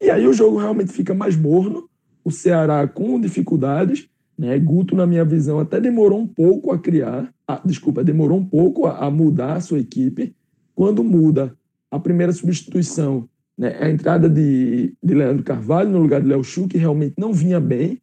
[0.00, 1.88] E aí o jogo realmente fica mais morno,
[2.24, 4.08] o Ceará com dificuldades,
[4.38, 4.58] Né?
[4.58, 8.86] Guto, na minha visão, até demorou um pouco a criar, a, desculpa, demorou um pouco
[8.86, 10.34] a, a, mudar a sua equipe.
[10.74, 11.54] Quando muda
[11.90, 16.66] a primeira substituição, né, a entrada de, de Leandro Carvalho no lugar de Léo Chu,
[16.66, 18.00] que realmente não vinha bem.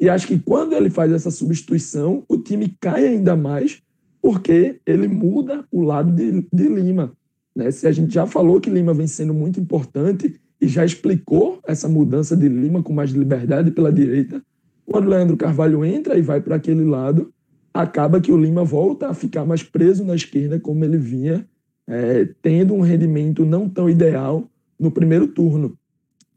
[0.00, 3.80] E acho que quando ele faz essa substituição, o time cai ainda mais,
[4.20, 7.12] porque ele muda o lado de, de Lima.
[7.54, 7.70] Né?
[7.70, 11.88] Se a gente já falou que Lima vem sendo muito importante e já explicou essa
[11.88, 14.42] mudança de Lima com mais liberdade pela direita,
[14.84, 17.32] quando Leandro Carvalho entra e vai para aquele lado,
[17.74, 21.46] acaba que o Lima volta a ficar mais preso na esquerda, como ele vinha
[21.86, 25.76] é, tendo um rendimento não tão ideal no primeiro turno.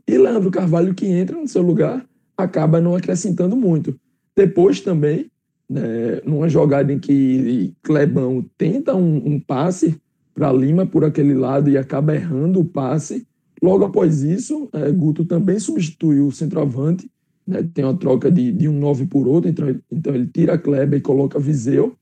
[0.08, 2.05] E Leandro Carvalho, que entra no seu lugar,
[2.36, 3.99] acaba não acrescentando muito.
[4.36, 5.29] Depois também,
[5.69, 9.99] né, numa jogada em que Clebão tenta um, um passe
[10.34, 13.27] para Lima por aquele lado e acaba errando o passe.
[13.62, 17.10] Logo após isso, é, Guto também substitui o centroavante
[17.50, 17.67] né?
[17.74, 21.00] tem uma troca de, de um 9 por outro, então ele, então ele tira Kleber
[21.00, 21.95] e coloca Viseu,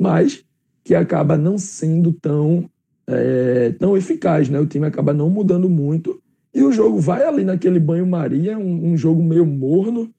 [0.00, 0.42] mas
[0.82, 2.68] que acaba não sendo tão,
[3.06, 4.58] é, tão eficaz, né?
[4.58, 6.20] o time acaba não mudando muito,
[6.54, 10.10] e o jogo vai ali naquele banho-maria, um, um jogo meio morno,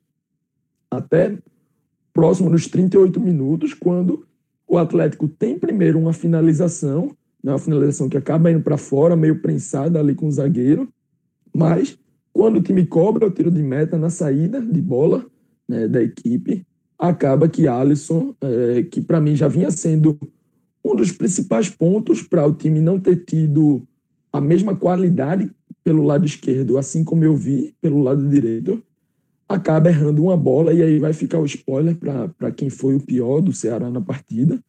[0.92, 1.36] até
[2.14, 4.26] próximo dos 38 minutos, quando
[4.68, 9.40] o Atlético tem primeiro uma finalização, né, uma finalização que acaba indo para fora, meio
[9.40, 10.90] prensada ali com o zagueiro,
[11.56, 11.96] mas
[12.34, 15.24] quando o time cobra o tiro de meta na saída de bola
[15.70, 16.66] né, da equipe,
[16.98, 20.18] acaba que Alisson, é, que para mim já vinha sendo
[20.84, 23.88] um dos principais pontos para o time não ter tido
[24.34, 25.52] a mesma qualidade
[25.84, 28.82] pelo lado esquerdo, assim como eu vi pelo lado direito,
[29.48, 33.40] acaba errando uma bola e aí vai ficar o spoiler para quem foi o pior
[33.40, 34.60] do Ceará na partida.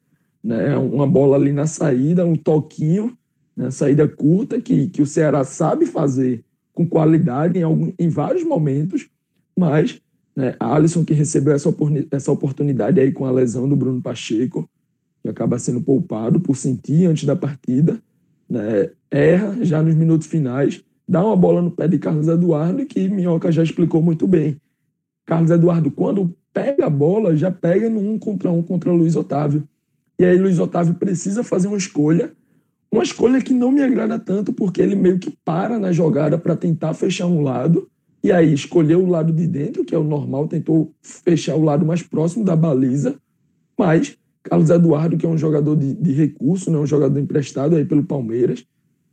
[0.46, 0.76] Né?
[0.76, 3.18] Uma bola ali na saída, um toquinho,
[3.56, 3.68] né?
[3.72, 9.08] saída curta, que, que o Ceará sabe fazer com qualidade em, algum, em vários momentos,
[9.58, 10.00] mas
[10.36, 11.74] né, Alisson que recebeu essa,
[12.12, 14.70] essa oportunidade aí com a lesão do Bruno Pacheco,
[15.20, 18.00] que acaba sendo poupado por sentir antes da partida,
[18.48, 23.08] né, erra já nos minutos finais, dá uma bola no pé de Carlos Eduardo, que
[23.08, 24.60] Minhoca já explicou muito bem.
[25.24, 29.66] Carlos Eduardo, quando pega a bola, já pega no um contra um contra Luiz Otávio.
[30.18, 32.32] E aí Luiz Otávio precisa fazer uma escolha
[32.90, 36.56] uma escolha que não me agrada tanto, porque ele meio que para na jogada para
[36.56, 37.88] tentar fechar um lado,
[38.22, 41.84] e aí escolheu o lado de dentro, que é o normal, tentou fechar o lado
[41.84, 43.16] mais próximo da baliza,
[43.78, 47.84] mas Carlos Eduardo, que é um jogador de, de recurso, né, um jogador emprestado aí
[47.84, 48.64] pelo Palmeiras,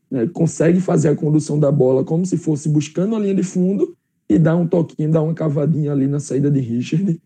[0.09, 3.95] né, consegue fazer a condução da bola como se fosse buscando a linha de fundo
[4.29, 7.19] e dá um toquinho, dá uma cavadinha ali na saída de Richard,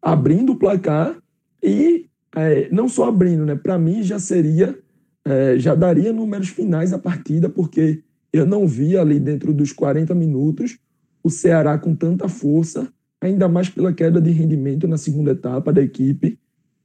[0.00, 1.16] abrindo o placar
[1.62, 3.54] e é, não só abrindo, né?
[3.54, 4.78] Para mim já seria
[5.24, 10.14] é, já daria números finais da partida, porque eu não vi ali dentro dos 40
[10.14, 10.78] minutos
[11.22, 15.80] o Ceará com tanta força, ainda mais pela queda de rendimento na segunda etapa da
[15.80, 16.38] equipe.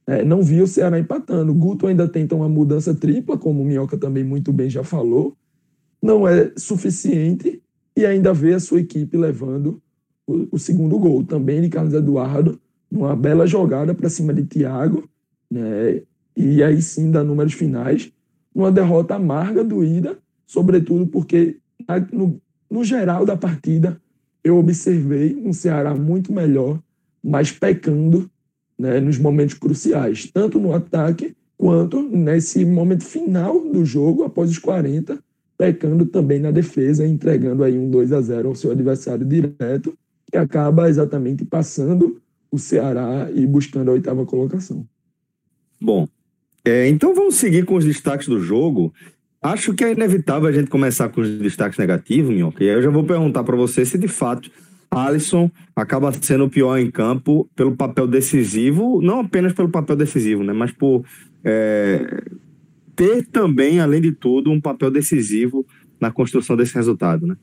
[0.06, 1.50] É, não vi o Ceará empatando.
[1.50, 5.36] O Guto ainda tenta uma mudança tripla, como o Minhoca também muito bem já falou.
[6.00, 7.60] Não é suficiente
[7.96, 9.82] e ainda vê a sua equipe levando
[10.24, 15.08] o, o segundo gol, também de Carlos Eduardo, numa bela jogada para cima de Thiago,
[15.50, 16.02] né?
[16.36, 18.12] e aí sim dá números finais
[18.54, 21.58] uma derrota amarga, doída, sobretudo porque,
[22.12, 24.00] no, no geral da partida,
[24.42, 26.80] eu observei um Ceará muito melhor,
[27.22, 28.28] mas pecando
[28.76, 34.58] né, nos momentos cruciais, tanto no ataque quanto nesse momento final do jogo, após os
[34.58, 35.18] 40,
[35.56, 39.96] pecando também na defesa, entregando aí um 2 a 0 ao seu adversário direto,
[40.30, 44.86] que acaba exatamente passando o Ceará e buscando a oitava colocação.
[45.80, 46.08] Bom,
[46.64, 48.92] é, então vamos seguir com os destaques do jogo.
[49.40, 52.62] Acho que é inevitável a gente começar com os destaques negativos, Minhoca.
[52.62, 54.50] E aí eu já vou perguntar para você se de fato
[54.90, 60.42] Alisson acaba sendo o pior em campo pelo papel decisivo, não apenas pelo papel decisivo,
[60.42, 61.04] né, mas por
[61.44, 62.22] é,
[62.96, 65.64] ter também, além de tudo, um papel decisivo
[66.00, 67.36] na construção desse resultado, né?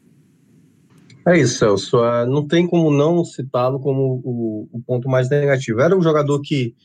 [1.27, 1.97] É isso, Celso.
[1.99, 5.81] Ah, não tem como não citá-lo como o, o ponto mais negativo.
[5.81, 6.75] Era um jogador que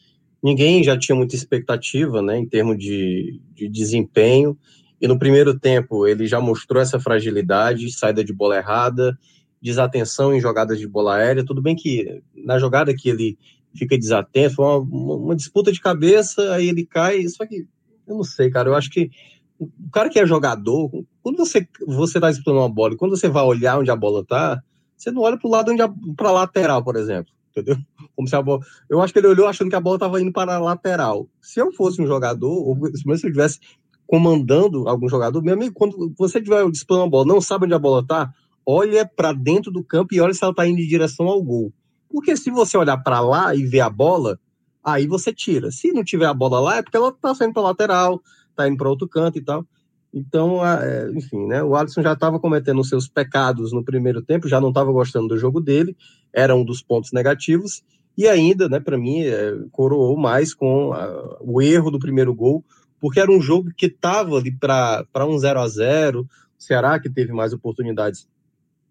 [0.42, 4.56] ninguém já tinha muita expectativa, né, em termos de, de desempenho.
[5.00, 9.18] E no primeiro tempo ele já mostrou essa fragilidade, saída de bola errada,
[9.60, 11.44] desatenção em jogadas de bola aérea.
[11.44, 13.38] Tudo bem que na jogada que ele
[13.74, 17.26] fica desatento, foi uma, uma disputa de cabeça, aí ele cai.
[17.28, 17.66] Só que
[18.06, 18.68] eu não sei, cara.
[18.68, 19.10] Eu acho que
[19.58, 20.90] o cara que é jogador,
[21.22, 24.62] quando você você está disputando uma bola, quando você vai olhar onde a bola está,
[24.96, 25.82] você não olha para o lado onde
[26.14, 27.76] para lateral, por exemplo entendeu?
[28.20, 28.60] Como se a bola.
[28.86, 31.26] Eu acho que ele olhou achando que a bola estava indo para a lateral.
[31.40, 33.58] Se eu fosse um jogador, ou se eu estivesse
[34.06, 37.78] comandando algum jogador, meu amigo, quando você estiver disputando a bola, não sabe onde a
[37.78, 38.30] bola está,
[38.66, 41.72] olha para dentro do campo e olha se ela está indo em direção ao gol.
[42.10, 44.38] Porque se você olhar para lá e ver a bola,
[44.84, 45.70] aí você tira.
[45.70, 48.76] Se não tiver a bola lá, é porque ela está saindo para lateral, está indo
[48.76, 49.64] para outro canto e tal.
[50.12, 54.60] Então, é, enfim, né, o Alisson já estava cometendo seus pecados no primeiro tempo, já
[54.60, 55.96] não estava gostando do jogo dele,
[56.32, 57.82] era um dos pontos negativos,
[58.16, 62.64] e ainda, né, para mim, é, coroou mais com a, o erro do primeiro gol,
[63.00, 66.26] porque era um jogo que estava ali para um 0 a 0 o
[66.58, 68.28] Ceará, que teve mais oportunidades,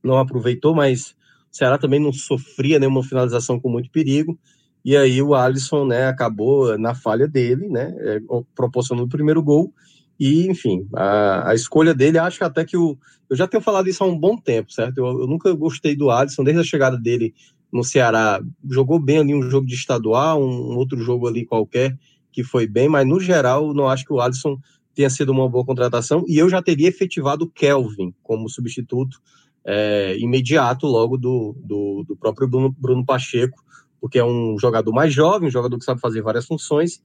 [0.04, 1.12] não aproveitou, mas
[1.52, 4.38] o Ceará também não sofria nenhuma finalização com muito perigo,
[4.84, 8.20] e aí o Alisson, né, acabou na falha dele, né, é,
[8.56, 9.72] proporcionando o primeiro gol,
[10.20, 12.98] e, enfim, a, a, escolha dele, acho até que o.
[13.30, 14.98] Eu já tenho falado isso há um bom tempo, certo?
[14.98, 17.34] Eu, eu, nunca gostei do Alisson, desde a chegada dele
[17.72, 18.42] no Ceará.
[18.70, 21.98] Jogou bem ali um jogo de estadual, um, outro jogo ali qualquer,
[22.32, 24.58] que foi bem, mas no geral, não acho que o Alisson
[24.94, 26.24] tenha sido uma boa contratação.
[26.28, 29.20] E eu já teria efetivado o Kelvin como substituto
[29.66, 33.64] é, imediato, logo do, do, do próprio Bruno, Bruno Pacheco,
[34.02, 37.02] porque é um jogador mais jovem, um jogador que sabe fazer várias funções.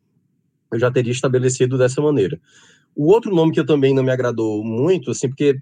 [0.72, 2.40] Eu já teria estabelecido dessa maneira.
[2.96, 5.56] O outro nome que eu também não me agradou muito, assim, porque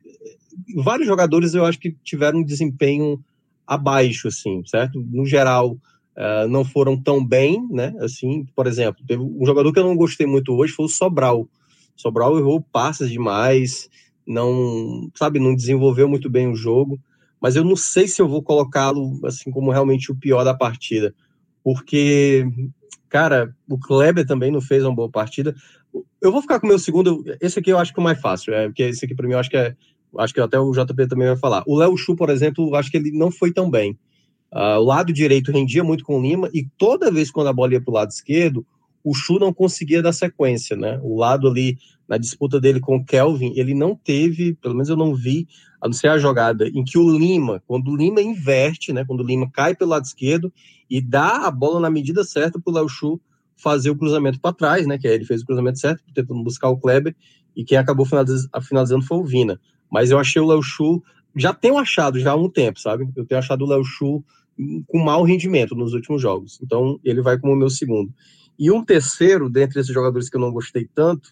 [0.76, 3.22] vários jogadores eu acho que tiveram um desempenho
[3.66, 5.01] abaixo, assim, certo?
[5.11, 5.72] No geral,
[6.16, 7.94] uh, não foram tão bem, né?
[8.01, 11.48] Assim, por exemplo, teve um jogador que eu não gostei muito hoje foi o Sobral.
[11.96, 13.88] Sobral errou passes demais,
[14.27, 16.98] não, sabe, não desenvolveu muito bem o jogo,
[17.40, 21.14] mas eu não sei se eu vou colocá-lo assim como realmente o pior da partida,
[21.62, 22.46] porque
[23.12, 25.55] cara, o Kleber também não fez uma boa partida.
[26.18, 27.22] Eu vou ficar com o meu segundo.
[27.42, 29.35] Esse aqui eu acho que é o mais fácil, é, porque esse aqui para mim
[29.35, 29.77] eu acho que é.
[30.18, 31.62] Acho que até o JP também vai falar.
[31.66, 33.98] O Léo Chu, por exemplo, acho que ele não foi tão bem.
[34.53, 37.72] Uh, o lado direito rendia muito com o Lima e toda vez quando a bola
[37.72, 38.66] ia para o lado esquerdo,
[39.03, 41.01] o Chu não conseguia dar sequência, né?
[41.03, 44.96] O lado ali na disputa dele com o Kelvin, ele não teve, pelo menos eu
[44.96, 45.48] não vi,
[45.81, 49.05] a não ser a jogada em que o Lima, quando o Lima inverte, né?
[49.05, 50.53] Quando o Lima cai pelo lado esquerdo
[50.88, 53.20] e dá a bola na medida certa para o Léo Chu
[53.57, 54.98] fazer o cruzamento para trás, né?
[54.98, 57.16] Que ele fez o cruzamento certo, tentando buscar o Kleber,
[57.57, 59.61] e quem acabou finalizando foi o Vina.
[59.92, 61.02] Mas eu achei o Léo Chu,
[61.37, 63.07] já tenho achado já há um tempo, sabe?
[63.14, 64.24] Eu tenho achado o Léo Chu
[64.87, 66.59] com mau rendimento nos últimos jogos.
[66.62, 68.12] Então ele vai como o meu segundo.
[68.59, 71.31] E um terceiro, dentre esses jogadores que eu não gostei tanto,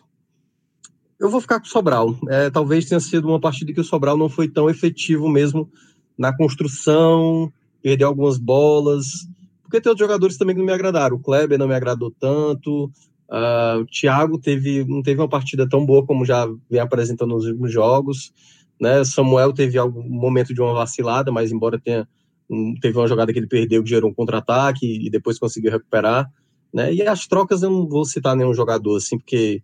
[1.19, 2.17] eu vou ficar com o Sobral.
[2.29, 5.71] É, talvez tenha sido uma partida que o Sobral não foi tão efetivo mesmo
[6.19, 7.51] na construção,
[7.83, 9.27] perdeu algumas bolas,
[9.63, 11.17] porque tem outros jogadores também que não me agradaram.
[11.17, 12.91] O Kleber não me agradou tanto.
[13.31, 17.47] Uh, o Thiago teve, não teve uma partida tão boa como já vem apresentando nos
[17.47, 18.33] últimos jogos.
[18.81, 19.05] Né?
[19.05, 22.09] Samuel teve algum momento de uma vacilada, mas embora tenha
[22.51, 26.29] um, teve uma jogada que ele perdeu que gerou um contra-ataque e depois conseguiu recuperar.
[26.75, 26.93] Né?
[26.93, 29.63] E as trocas eu não vou citar nenhum jogador assim, porque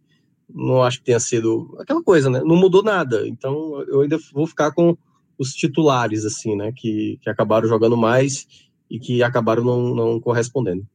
[0.48, 2.40] não acho que tenha sido aquela coisa, né?
[2.44, 3.26] Não mudou nada.
[3.26, 4.96] Então eu ainda vou ficar com
[5.38, 6.72] os titulares, assim, né?
[6.74, 8.46] Que, que acabaram jogando mais
[8.88, 10.86] e que acabaram não, não correspondendo.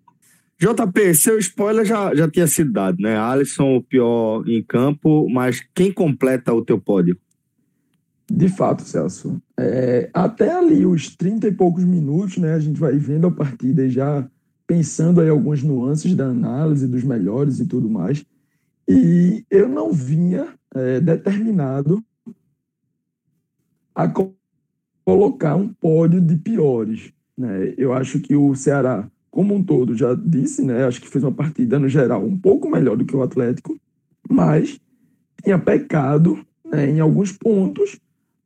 [0.62, 3.18] JP, seu spoiler já, já tinha sido dado, né?
[3.18, 7.18] Alisson o pior em campo, mas quem completa o teu pódio?
[8.30, 9.42] De fato, Celso.
[9.60, 12.54] É, até ali, os 30 e poucos minutos, né?
[12.54, 14.30] A gente vai vendo a partida e já
[14.68, 18.24] pensando aí algumas nuances da análise dos melhores e tudo mais.
[18.88, 22.04] E eu não vinha é, determinado
[23.96, 24.08] a
[25.04, 27.12] colocar um pódio de piores.
[27.36, 27.74] Né?
[27.78, 30.84] Eu acho que o Ceará, como um todo, já disse, né?
[30.84, 33.80] acho que fez uma partida, no geral, um pouco melhor do que o Atlético,
[34.30, 34.78] mas
[35.42, 37.98] tinha pecado né, em alguns pontos,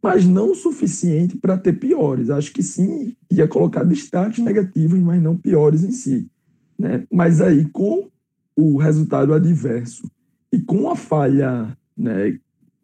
[0.01, 2.29] mas não o suficiente para ter piores.
[2.29, 6.29] Acho que sim, ia colocar destaques negativos, mas não piores em si.
[6.77, 7.03] Né?
[7.11, 8.07] Mas aí, com
[8.55, 10.09] o resultado adverso
[10.51, 12.37] e com a falha né,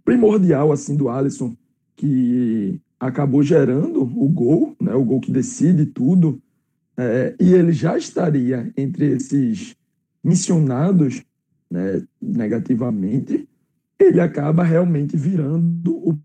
[0.04, 1.56] primordial assim do Alisson,
[1.96, 6.42] que acabou gerando o gol, né, o gol que decide tudo,
[7.02, 9.76] é, e ele já estaria entre esses
[10.24, 11.24] missionados
[11.70, 13.48] né, negativamente,
[14.00, 16.20] ele acaba realmente virando o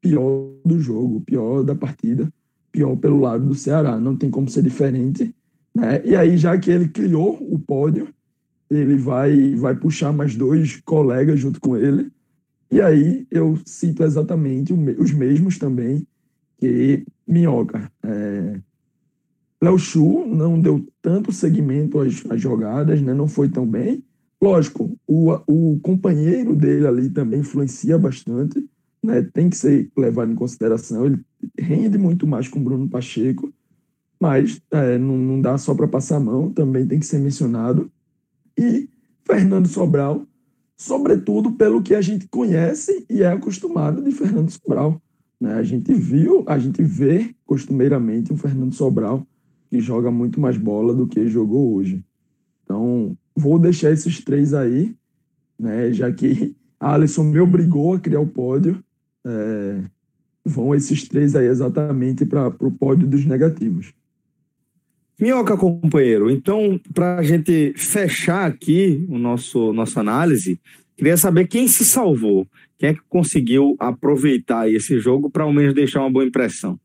[0.00, 2.32] pior do jogo, o pior da partida,
[2.72, 3.98] pior pelo lado do Ceará.
[3.98, 5.34] Não tem como ser diferente.
[5.74, 6.02] Né?
[6.04, 8.08] E aí, já que ele criou o pódio,
[8.70, 12.10] ele vai, vai puxar mais dois colegas junto com ele,
[12.70, 16.06] e aí eu cito exatamente os mesmos também
[16.58, 17.90] que Minhoca.
[18.02, 18.60] É,
[19.60, 23.14] Léo Chu não deu tanto segmento às, às, jogadas, né?
[23.14, 24.02] não foi tão bem.
[24.40, 28.64] Lógico, o, o companheiro dele ali também influencia bastante,
[29.02, 29.22] né?
[29.22, 31.06] tem que ser levado em consideração.
[31.06, 31.20] Ele
[31.58, 33.52] rende muito mais com o Bruno Pacheco,
[34.20, 37.90] mas é, não, não dá só para passar a mão, também tem que ser mencionado.
[38.58, 38.88] E
[39.24, 40.26] Fernando Sobral
[40.76, 45.00] sobretudo pelo que a gente conhece e é acostumado de Fernando Sobral.
[45.40, 45.54] Né?
[45.54, 49.26] A gente viu, a gente vê costumeiramente o Fernando Sobral
[49.68, 52.04] que joga muito mais bola do que jogou hoje.
[52.64, 54.94] Então, vou deixar esses três aí,
[55.58, 55.92] né?
[55.92, 58.82] Já que a Alisson me obrigou a criar o pódio.
[59.24, 59.80] É,
[60.44, 63.92] vão esses três aí exatamente para o pódio dos negativos.
[65.18, 70.60] Minhoca, companheiro, então, para a gente fechar aqui o nosso nossa análise,
[70.94, 72.46] queria saber quem se salvou,
[72.78, 76.78] quem é que conseguiu aproveitar esse jogo para ao menos deixar uma boa impressão.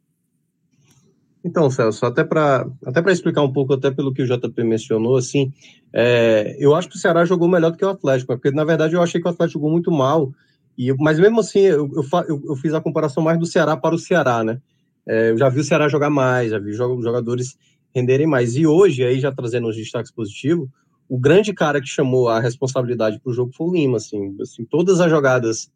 [1.44, 5.52] Então, Celso, até para até explicar um pouco, até pelo que o JP mencionou, assim,
[5.94, 8.94] é, eu acho que o Ceará jogou melhor do que o Atlético, porque na verdade
[8.94, 10.32] eu achei que o Atlético jogou muito mal,
[10.78, 11.90] e, mas mesmo assim eu,
[12.28, 14.62] eu, eu fiz a comparação mais do Ceará para o Ceará, né?
[15.08, 17.58] É, eu já vi o Ceará jogar mais, já vi jogadores
[17.94, 18.56] renderem mais.
[18.56, 20.70] E hoje, aí já trazendo os destaques positivos,
[21.10, 24.64] o grande cara que chamou a responsabilidade para o jogo foi o Lima, assim, assim,
[24.64, 25.70] todas as jogadas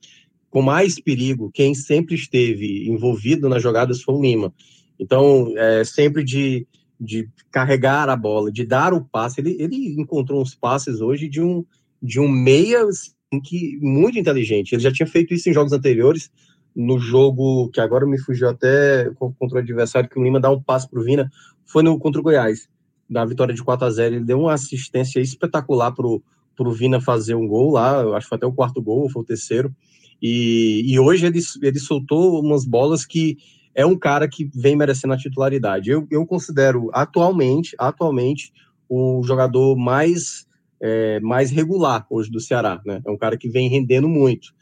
[0.50, 4.54] com mais perigo, quem sempre esteve envolvido nas jogadas foi o Lima.
[5.00, 6.68] Então, é, sempre de,
[7.00, 11.42] de carregar a bola, de dar o passe, ele, ele encontrou uns passes hoje de
[11.42, 11.66] um,
[12.02, 13.12] de um meia assim,
[13.44, 14.74] que muito inteligente.
[14.74, 16.32] Ele já tinha feito isso em jogos anteriores,
[16.76, 20.62] no jogo que agora me fugiu até contra o adversário, que o Lima dá um
[20.62, 21.32] passe para o Vina,
[21.66, 22.68] foi no contra o Goiás,
[23.10, 26.22] na vitória de 4 a 0 Ele deu uma assistência espetacular pro,
[26.56, 29.26] pro Vina fazer um gol lá, acho que foi até o quarto gol, foi o
[29.26, 29.74] terceiro.
[30.22, 33.38] E, e hoje ele, ele soltou umas bolas que
[33.76, 35.92] é um cara que vem merecendo a titularidade.
[35.92, 38.54] Eu, eu considero atualmente, atualmente
[38.88, 40.48] o jogador mais,
[40.82, 43.02] é, mais regular hoje do Ceará, né?
[43.06, 44.54] É um cara que vem rendendo muito.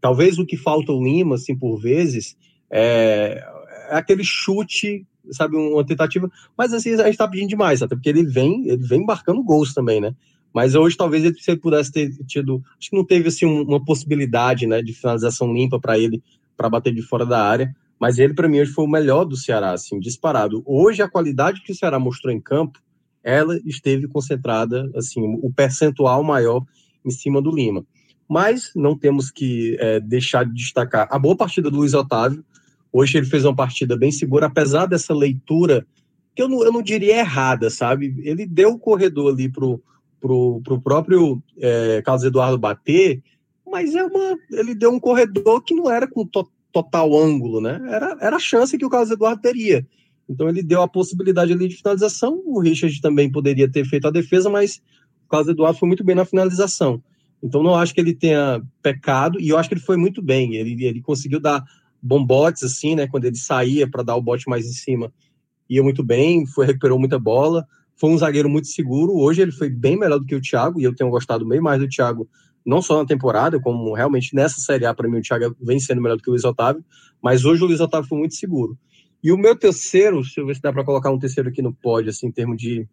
[0.00, 2.36] Talvez o que falta o Lima, assim, por vezes,
[2.70, 3.44] é,
[3.90, 8.08] é aquele chute sabe, uma tentativa, mas assim, a gente tá pedindo demais, até porque
[8.08, 10.14] ele vem, ele vem embarcando gols também, né?
[10.52, 14.82] Mas hoje talvez ele pudesse ter tido, acho que não teve assim uma possibilidade, né,
[14.82, 16.22] de finalização limpa para ele
[16.56, 19.36] para bater de fora da área, mas ele para mim hoje foi o melhor do
[19.36, 20.62] Ceará, assim, disparado.
[20.64, 22.80] Hoje a qualidade que o Ceará mostrou em campo,
[23.22, 26.64] ela esteve concentrada, assim, o percentual maior
[27.04, 27.84] em cima do Lima.
[28.26, 32.44] Mas não temos que é, deixar de destacar a boa partida do Luiz Otávio,
[32.92, 35.86] Hoje ele fez uma partida bem segura, apesar dessa leitura,
[36.34, 38.14] que eu não, eu não diria errada, sabe?
[38.22, 39.80] Ele deu o corredor ali pro,
[40.20, 43.22] pro, pro próprio é, Carlos Eduardo bater,
[43.64, 47.80] mas é uma, ele deu um corredor que não era com to, total ângulo, né?
[47.88, 49.86] Era, era a chance que o Carlos Eduardo teria.
[50.28, 52.40] Então ele deu a possibilidade ali de finalização.
[52.46, 54.80] O Richard também poderia ter feito a defesa, mas
[55.26, 57.02] o Carlos Eduardo foi muito bem na finalização.
[57.42, 60.54] Então não acho que ele tenha pecado, e eu acho que ele foi muito bem.
[60.54, 61.64] Ele, ele conseguiu dar
[62.02, 63.06] bombotes, assim, né?
[63.06, 65.12] Quando ele saía para dar o bote mais em cima,
[65.68, 67.66] ia muito bem, foi recuperou muita bola.
[67.96, 69.14] Foi um zagueiro muito seguro.
[69.14, 71.80] Hoje ele foi bem melhor do que o Thiago, e eu tenho gostado bem mais
[71.80, 72.28] do Thiago,
[72.64, 76.00] não só na temporada, como realmente nessa Série A, para mim, o Thiago vem sendo
[76.02, 76.84] melhor do que o Luiz Otávio,
[77.22, 78.76] mas hoje o Luiz Otávio foi muito seguro.
[79.22, 81.74] E o meu terceiro, deixa eu ver se dá para colocar um terceiro aqui no
[81.74, 82.88] pódio, assim, em termos de,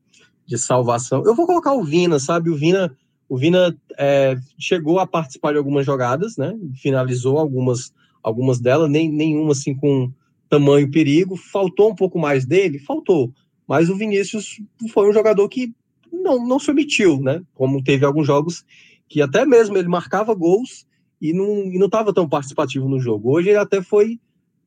[0.45, 1.24] de salvação.
[1.26, 2.49] Eu vou colocar o Vina, sabe?
[2.49, 2.95] O Vina,
[3.30, 6.53] o Vina é, chegou a participar de algumas jogadas, né?
[6.76, 10.11] Finalizou algumas algumas delas, nem nenhuma assim com
[10.49, 11.38] tamanho perigo.
[11.38, 12.78] Faltou um pouco mais dele?
[12.80, 13.32] Faltou.
[13.65, 14.59] Mas o Vinícius
[14.91, 15.74] foi um jogador que
[16.11, 17.41] não, não se omitiu, né?
[17.53, 18.65] Como teve alguns jogos
[19.08, 20.86] que até mesmo ele marcava gols
[21.22, 23.32] e não estava tão participativo no jogo.
[23.32, 24.20] Hoje ele até foi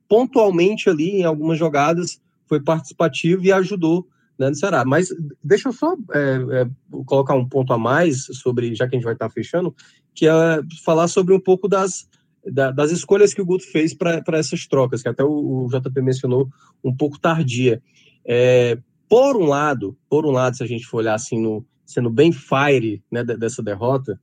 [0.08, 4.84] pontualmente ali em algumas jogadas, foi participativo e ajudou né, no Ceará.
[4.84, 5.08] Mas
[5.44, 6.68] deixa eu só é, é,
[7.04, 9.74] colocar um ponto a mais sobre, já que a gente vai estar fechando,
[10.14, 10.32] que é
[10.84, 12.08] falar sobre um pouco das,
[12.44, 16.00] da, das escolhas que o Guto fez para essas trocas, que até o, o, JP
[16.00, 16.48] mencionou
[16.82, 17.80] um pouco tardia.
[18.24, 18.78] É,
[19.08, 22.32] por um lado, por um lado, se a gente for olhar assim, no, sendo bem
[22.32, 24.20] fire né, dessa derrota,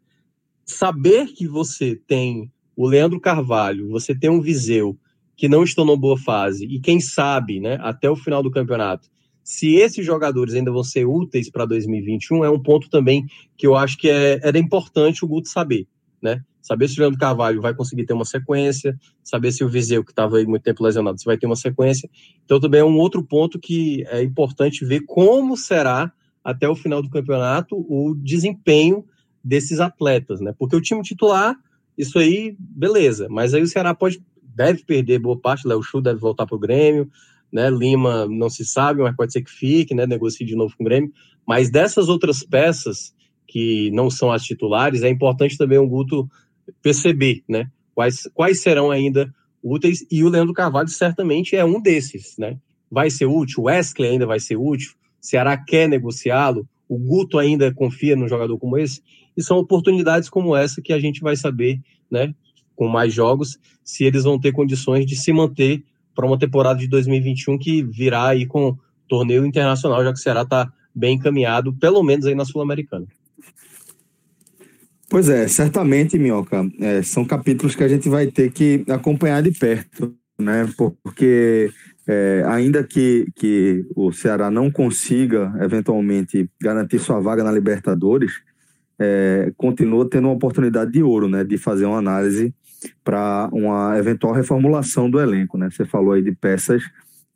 [0.67, 4.97] saber que você tem o Leandro Carvalho, você tem um Viseu
[5.35, 9.07] que não estão numa boa fase, e quem sabe, né, até o final do campeonato,
[9.43, 13.75] se esses jogadores ainda vão ser úteis para 2021, é um ponto também que eu
[13.75, 15.87] acho que é, era importante o Guto saber,
[16.21, 16.43] né?
[16.67, 20.11] saber se o Leandro Carvalho vai conseguir ter uma sequência, saber se o Viseu, que
[20.11, 22.09] estava aí muito tempo lesionado, se vai ter uma sequência.
[22.43, 26.11] Então, também é um outro ponto que é importante ver como será
[26.43, 29.05] até o final do campeonato o desempenho
[29.43, 30.53] desses atletas, né?
[30.57, 31.55] Porque o time titular,
[31.97, 36.19] isso aí, beleza, mas aí o Ceará pode, deve perder boa parte, Léo Chu deve
[36.19, 37.09] voltar para o Grêmio,
[37.51, 37.69] né?
[37.69, 40.05] Lima não se sabe, mas pode ser que fique, né?
[40.05, 41.11] Negocie de novo com o Grêmio.
[41.45, 43.15] Mas dessas outras peças
[43.47, 46.29] que não são as titulares, é importante também o Guto
[46.81, 47.71] perceber, né?
[47.95, 49.33] Quais, quais serão ainda
[49.63, 52.57] úteis, e o Leandro Carvalho certamente é um desses, né?
[52.91, 57.37] Vai ser útil, o Wesley ainda vai ser útil, o Ceará quer negociá-lo, o Guto
[57.37, 59.01] ainda confia num jogador como esse,
[59.37, 61.79] e são oportunidades como essa que a gente vai saber,
[62.09, 62.33] né,
[62.75, 65.83] com mais jogos, se eles vão ter condições de se manter
[66.15, 68.75] para uma temporada de 2021 que virá aí com
[69.07, 73.05] torneio internacional, já que o Ceará está bem encaminhado, pelo menos aí na Sul-Americana.
[75.09, 79.51] Pois é, certamente, Minhoca, é, são capítulos que a gente vai ter que acompanhar de
[79.51, 80.67] perto, né?
[80.75, 81.71] Porque
[82.05, 88.33] é, ainda que, que o Ceará não consiga eventualmente garantir sua vaga na Libertadores,
[88.99, 91.43] é, continua tendo uma oportunidade de ouro, né?
[91.43, 92.53] De fazer uma análise
[93.03, 95.69] para uma eventual reformulação do elenco, né?
[95.69, 96.83] Você falou aí de peças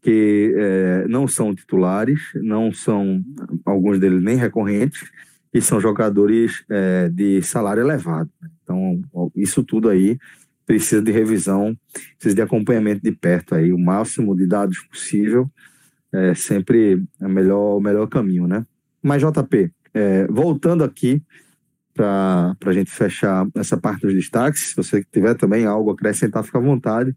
[0.01, 3.23] que é, não são titulares, não são
[3.65, 5.11] alguns deles nem recorrentes
[5.53, 8.29] e são jogadores é, de salário elevado.
[8.41, 8.49] Né?
[8.63, 9.01] Então
[9.35, 10.17] isso tudo aí
[10.65, 11.77] precisa de revisão,
[12.17, 15.49] precisa de acompanhamento de perto aí, o máximo de dados possível
[16.13, 18.65] é sempre o melhor, o melhor caminho, né?
[19.01, 21.21] Mas JP, é, voltando aqui
[21.93, 24.69] para a gente fechar essa parte dos destaques.
[24.69, 27.15] Se você tiver também algo a acrescentar, fica à vontade.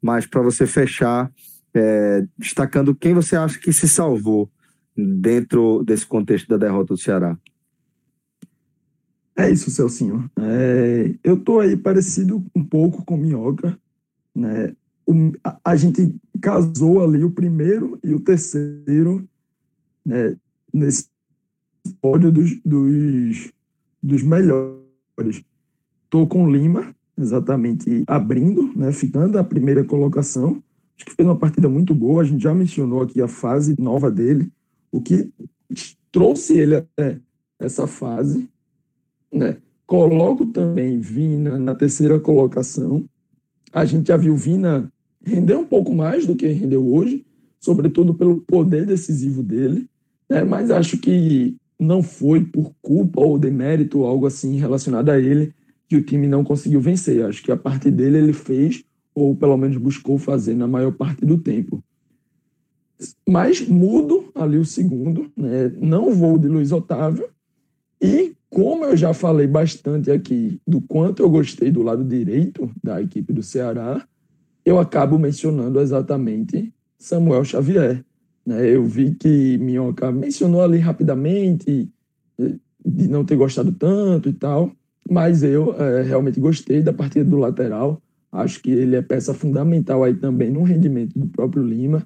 [0.00, 1.30] Mas para você fechar,
[1.74, 4.50] é, destacando quem você acha que se salvou
[4.96, 7.36] dentro desse contexto da derrota do Ceará.
[9.36, 10.30] É isso, Celcinho.
[10.38, 13.78] É, eu tô aí parecido um pouco com Minhoca.
[14.34, 14.74] Né?
[15.06, 19.26] O, a, a, gente casou ali o primeiro e o terceiro
[20.04, 20.36] né,
[20.72, 21.06] nesse
[22.00, 23.50] pódio dos, dos
[24.02, 25.42] dos melhores.
[26.04, 30.62] Estou com Lima, exatamente abrindo, né, ficando a primeira colocação.
[30.96, 32.22] Acho que fez uma partida muito boa.
[32.22, 34.50] A gente já mencionou aqui a fase nova dele,
[34.90, 35.30] o que
[36.10, 37.18] trouxe ele até
[37.58, 38.48] essa fase.
[39.32, 39.56] Né?
[39.86, 43.04] Coloco também Vina na terceira colocação.
[43.72, 44.92] A gente já viu Vina
[45.22, 47.24] render um pouco mais do que rendeu hoje,
[47.60, 49.88] sobretudo pelo poder decisivo dele.
[50.28, 50.44] Né?
[50.44, 55.54] Mas acho que não foi por culpa ou demérito ou algo assim relacionado a ele
[55.88, 57.24] que o time não conseguiu vencer.
[57.24, 61.24] Acho que a parte dele ele fez, ou pelo menos buscou fazer na maior parte
[61.24, 61.82] do tempo.
[63.26, 65.72] Mas mudo ali o segundo, né?
[65.80, 67.28] não vou de Luiz Otávio.
[68.00, 73.00] E como eu já falei bastante aqui do quanto eu gostei do lado direito da
[73.00, 74.06] equipe do Ceará,
[74.64, 78.04] eu acabo mencionando exatamente Samuel Xavier.
[78.50, 78.74] Né?
[78.74, 81.88] Eu vi que Minhoca mencionou ali rapidamente
[82.36, 84.72] eh, de não ter gostado tanto e tal,
[85.08, 88.02] mas eu é, realmente gostei da partida do lateral.
[88.32, 92.04] Acho que ele é peça fundamental aí também no rendimento do próprio Lima.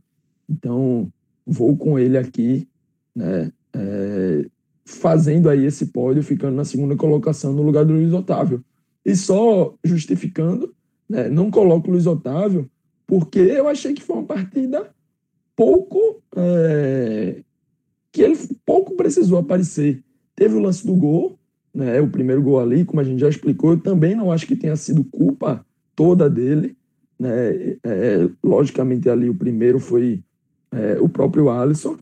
[0.48, 1.10] Então,
[1.46, 2.68] vou com ele aqui,
[3.16, 3.50] né?
[3.74, 4.46] É,
[4.84, 8.62] fazendo aí esse pódio, ficando na segunda colocação no lugar do Luiz Otávio.
[9.04, 10.74] E só justificando,
[11.08, 12.70] né, não coloco o Luiz Otávio
[13.06, 14.90] porque eu achei que foi uma partida
[15.56, 17.42] pouco é,
[18.12, 20.02] que ele pouco precisou aparecer.
[20.36, 21.38] Teve o lance do gol,
[21.74, 24.56] né, o primeiro gol ali, como a gente já explicou, eu também não acho que
[24.56, 25.64] tenha sido culpa
[25.96, 26.76] toda dele.
[27.18, 30.22] Né, é, logicamente ali o primeiro foi
[30.70, 31.96] é, o próprio Alisson.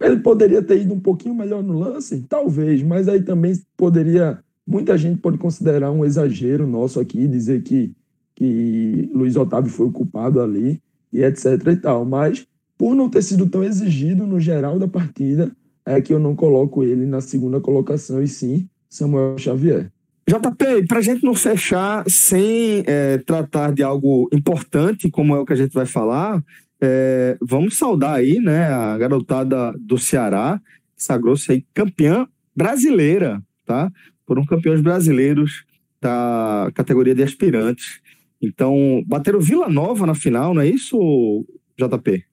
[0.00, 4.38] Ele poderia ter ido um pouquinho melhor no lance, talvez, mas aí também poderia.
[4.66, 7.92] Muita gente pode considerar um exagero nosso aqui, dizer que,
[8.36, 10.80] que Luiz Otávio foi o culpado ali
[11.12, 12.04] e etc e tal.
[12.04, 12.46] Mas
[12.80, 15.54] por não ter sido tão exigido no geral da partida,
[15.84, 19.92] é que eu não coloco ele na segunda colocação, e sim Samuel Xavier.
[20.26, 25.44] JP, para a gente não fechar sem é, tratar de algo importante, como é o
[25.44, 26.42] que a gente vai falar,
[26.80, 30.58] é, vamos saudar aí né, a garotada do Ceará,
[30.96, 32.26] que sagrou-se aí campeã
[32.56, 33.92] brasileira, tá?
[34.26, 35.66] Foram campeões brasileiros
[36.00, 38.00] da categoria de aspirantes.
[38.40, 41.44] Então, bateram Vila Nova na final, não é isso,
[41.78, 42.29] JP?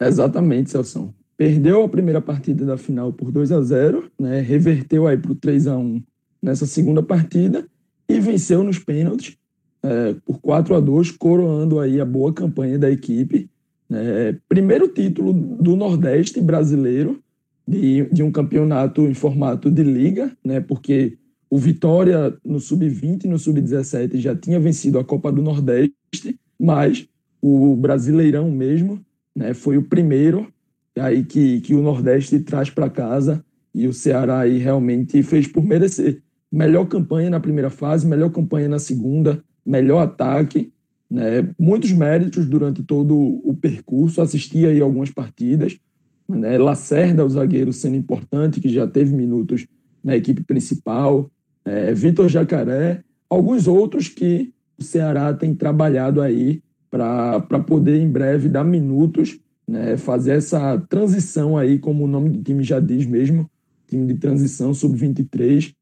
[0.00, 1.14] Exatamente, Celso.
[1.36, 4.40] Perdeu a primeira partida da final por 2 a 0 né?
[4.40, 6.02] reverteu aí para o 3 a 1
[6.40, 7.66] nessa segunda partida
[8.08, 9.36] e venceu nos pênaltis
[9.82, 13.50] é, por 4 a 2 coroando aí a boa campanha da equipe.
[13.90, 17.20] É, primeiro título do Nordeste brasileiro
[17.66, 20.60] de, de um campeonato em formato de liga, né?
[20.60, 21.18] porque
[21.50, 27.08] o Vitória no Sub-20 e no Sub-17 já tinha vencido a Copa do Nordeste, mas
[27.40, 29.04] o Brasileirão mesmo
[29.34, 30.52] né, foi o primeiro
[30.98, 35.64] aí que, que o Nordeste traz para casa e o Ceará aí realmente fez por
[35.64, 36.22] merecer.
[36.50, 40.72] Melhor campanha na primeira fase, melhor campanha na segunda, melhor ataque,
[41.10, 45.76] né, muitos méritos durante todo o percurso, assisti aí algumas partidas,
[46.28, 49.66] né, Lacerda, o zagueiro, sendo importante, que já teve minutos
[50.02, 51.30] na equipe principal,
[51.64, 56.62] é, Vitor Jacaré, alguns outros que o Ceará tem trabalhado aí
[56.94, 59.36] para poder em breve dar minutos,
[59.66, 63.50] né, fazer essa transição aí, como o nome do time já diz mesmo,
[63.88, 65.74] time de transição sub-23,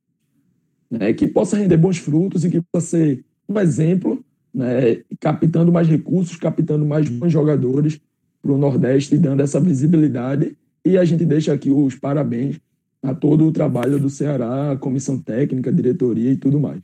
[0.90, 5.86] né, que possa render bons frutos e que possa ser um exemplo, né, captando mais
[5.86, 8.00] recursos, captando mais bons jogadores
[8.42, 10.56] o Nordeste, dando essa visibilidade.
[10.84, 12.58] E a gente deixa aqui os parabéns
[13.02, 16.80] a todo o trabalho do Ceará, comissão técnica, diretoria e tudo mais.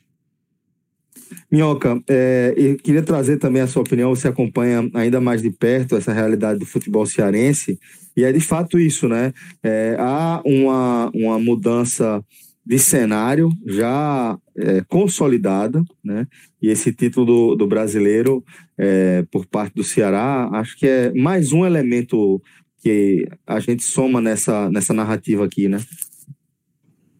[1.51, 4.15] Minhoca, é, eu queria trazer também a sua opinião.
[4.15, 7.79] Você acompanha ainda mais de perto essa realidade do futebol cearense,
[8.17, 9.33] e é de fato isso, né?
[9.63, 12.23] É, há uma, uma mudança
[12.65, 16.27] de cenário já é, consolidada, né?
[16.61, 18.45] E esse título do, do brasileiro
[18.77, 22.43] é, por parte do Ceará, acho que é mais um elemento
[22.83, 25.79] que a gente soma nessa, nessa narrativa aqui, né?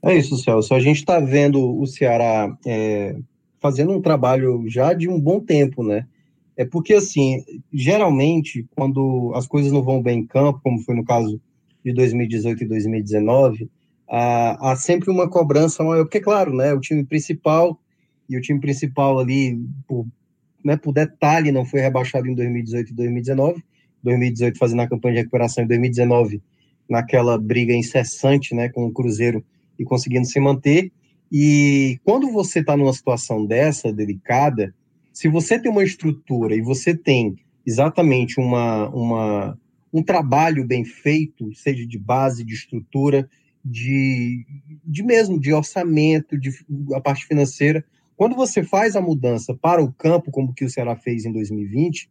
[0.05, 0.75] É isso, Celso.
[0.75, 3.17] A gente está vendo o Ceará é,
[3.61, 6.07] fazendo um trabalho já de um bom tempo, né?
[6.57, 11.05] É porque, assim, geralmente, quando as coisas não vão bem em campo, como foi no
[11.05, 11.41] caso
[11.85, 13.71] de 2018 e 2019,
[14.09, 17.79] há, há sempre uma cobrança maior, porque, claro, né, o time principal,
[18.29, 20.07] e o time principal ali, por,
[20.65, 23.65] né, por detalhe, não foi rebaixado em 2018 e 2019,
[24.03, 26.43] 2018 fazendo a campanha de recuperação, em 2019
[26.89, 29.45] naquela briga incessante, né, com o Cruzeiro
[29.79, 30.91] e conseguindo se manter,
[31.31, 34.75] e quando você está numa situação dessa, delicada,
[35.13, 39.59] se você tem uma estrutura e você tem exatamente uma, uma,
[39.93, 43.29] um trabalho bem feito, seja de base, de estrutura,
[43.65, 44.47] de,
[44.85, 46.51] de mesmo, de orçamento, de
[46.95, 47.85] a parte financeira,
[48.17, 52.11] quando você faz a mudança para o campo, como que o Ceará fez em 2020,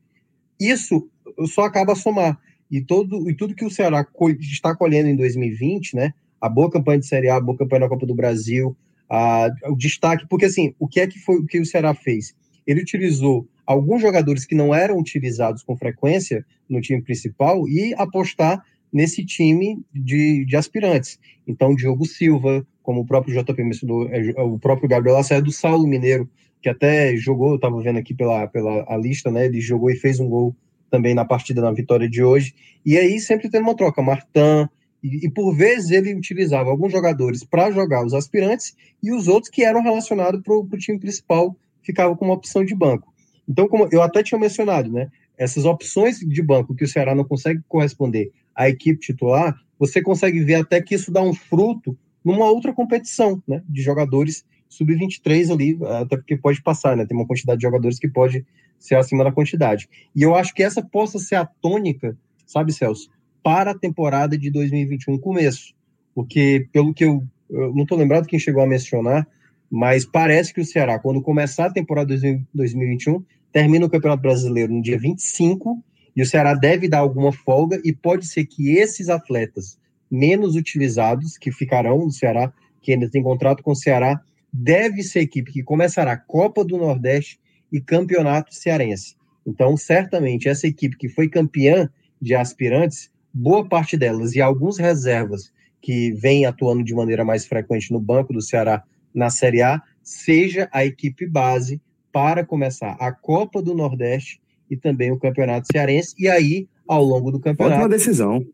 [0.60, 1.10] isso
[1.48, 2.40] só acaba a somar.
[2.70, 4.06] E, todo, e tudo que o Ceará
[4.40, 6.14] está colhendo em 2020, né?
[6.40, 8.76] A boa campanha de Série A, a boa campanha na Copa do Brasil,
[9.10, 12.36] o destaque, porque assim, o que é que foi o que o Ceará fez?
[12.66, 18.64] Ele utilizou alguns jogadores que não eram utilizados com frequência no time principal e apostar
[18.92, 21.20] nesse time de, de aspirantes.
[21.46, 25.52] Então, Diogo Silva, como o próprio JP mencionou, é, é, o próprio Gabriel Lacerda, do
[25.52, 26.30] Saulo Mineiro,
[26.62, 29.46] que até jogou, eu estava vendo aqui pela, pela a lista, né?
[29.46, 30.56] Ele jogou e fez um gol
[30.90, 32.54] também na partida na vitória de hoje.
[32.86, 34.02] E aí sempre tem uma troca.
[34.02, 34.68] Martin,
[35.04, 39.50] e, e, por vezes ele utilizava alguns jogadores para jogar os aspirantes e os outros
[39.50, 43.14] que eram relacionados para o time principal ficavam como opção de banco.
[43.48, 45.10] Então, como eu até tinha mencionado, né?
[45.38, 50.44] Essas opções de banco que o Ceará não consegue corresponder à equipe titular, você consegue
[50.44, 53.64] ver até que isso dá um fruto numa outra competição, né?
[53.70, 57.06] De jogadores sub-23 ali, até porque pode passar, né?
[57.06, 58.46] Tem uma quantidade de jogadores que pode
[58.78, 59.88] ser acima da quantidade.
[60.16, 63.10] E eu acho que essa possa ser a tônica, sabe, Celso?
[63.44, 65.74] Para a temporada de 2021 começo.
[66.14, 69.28] Porque, pelo que eu, eu não estou lembrado quem chegou a mencionar,
[69.70, 74.74] mas parece que o Ceará, quando começar a temporada de 2021, termina o Campeonato Brasileiro
[74.74, 75.84] no dia 25,
[76.16, 79.78] e o Ceará deve dar alguma folga, e pode ser que esses atletas
[80.10, 84.22] menos utilizados, que ficarão no Ceará, que ainda tem contrato com o Ceará,
[84.52, 87.40] deve ser a equipe que começará Copa do Nordeste
[87.72, 89.16] e Campeonato Cearense.
[89.46, 91.90] Então, certamente, essa equipe que foi campeã
[92.22, 97.92] de aspirantes boa parte delas e alguns reservas que vêm atuando de maneira mais frequente
[97.92, 98.84] no banco do Ceará
[99.14, 101.82] na Série A, seja a equipe base
[102.12, 107.32] para começar a Copa do Nordeste e também o Campeonato Cearense, e aí, ao longo
[107.32, 107.82] do campeonato.
[107.82, 108.46] Ótima decisão.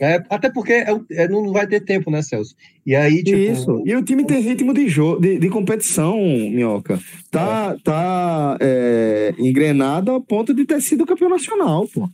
[0.00, 2.56] É, até porque é, é, não vai ter tempo, né, Celso?
[2.84, 3.82] E aí, tipo, Isso.
[3.86, 6.98] E o time tem ritmo de jogo, de, de competição, Minhoca.
[7.30, 7.82] Tá, é.
[7.82, 12.08] tá é, engrenado a ponto de ter sido campeão nacional, pô.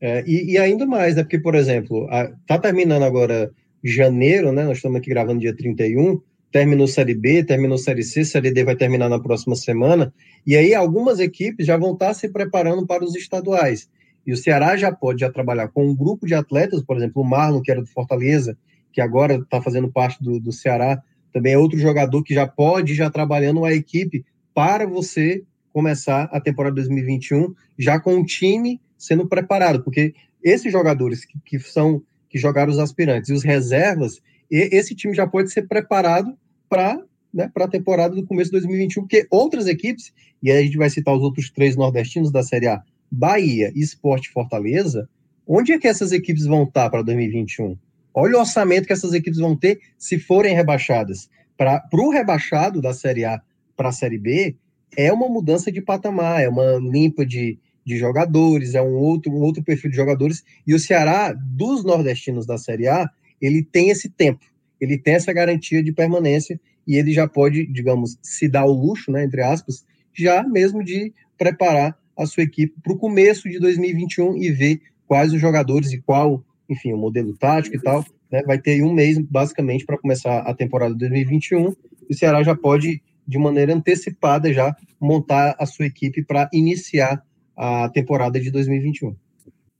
[0.00, 1.22] É, e, e, ainda mais, né?
[1.22, 3.50] Porque, por exemplo, a, tá terminando agora
[3.82, 4.64] janeiro, né?
[4.64, 6.20] Nós estamos aqui gravando dia 31,
[6.52, 10.12] terminou Série B, terminou Série C, Série D vai terminar na próxima semana,
[10.46, 13.88] e aí algumas equipes já vão estar se preparando para os estaduais.
[14.26, 17.24] E o Ceará já pode já trabalhar com um grupo de atletas, por exemplo, o
[17.24, 18.56] Marlon, que era do Fortaleza,
[18.92, 22.94] que agora está fazendo parte do, do Ceará, também é outro jogador que já pode
[22.94, 24.24] já trabalhando a equipe
[24.54, 25.42] para você
[25.72, 31.58] começar a temporada 2021 já com um time sendo preparado, porque esses jogadores que, que
[31.60, 34.20] são que jogaram os aspirantes e os reservas,
[34.50, 36.36] e, esse time já pode ser preparado
[36.68, 40.62] para né, para a temporada do começo de 2021, porque outras equipes, e aí a
[40.62, 45.08] gente vai citar os outros três nordestinos da Série A, Bahia, Esporte Fortaleza,
[45.46, 47.76] onde é que essas equipes vão estar para 2021?
[48.14, 51.28] Olha o orçamento que essas equipes vão ter se forem rebaixadas.
[51.56, 53.40] Para o rebaixado da Série A
[53.76, 54.56] para a Série B,
[54.96, 57.58] é uma mudança de patamar, é uma limpa de,
[57.88, 60.44] de jogadores, é um outro, um outro perfil de jogadores.
[60.66, 63.08] E o Ceará, dos nordestinos da Série A,
[63.40, 64.44] ele tem esse tempo,
[64.78, 69.10] ele tem essa garantia de permanência e ele já pode, digamos, se dar o luxo,
[69.10, 74.36] né, entre aspas, já mesmo de preparar a sua equipe para o começo de 2021
[74.36, 78.04] e ver quais os jogadores e qual, enfim, o modelo tático e tal.
[78.30, 81.74] Né, vai ter um mês, basicamente, para começar a temporada de 2021.
[82.10, 87.22] E o Ceará já pode, de maneira antecipada, já montar a sua equipe para iniciar
[87.58, 89.16] a temporada de 2021.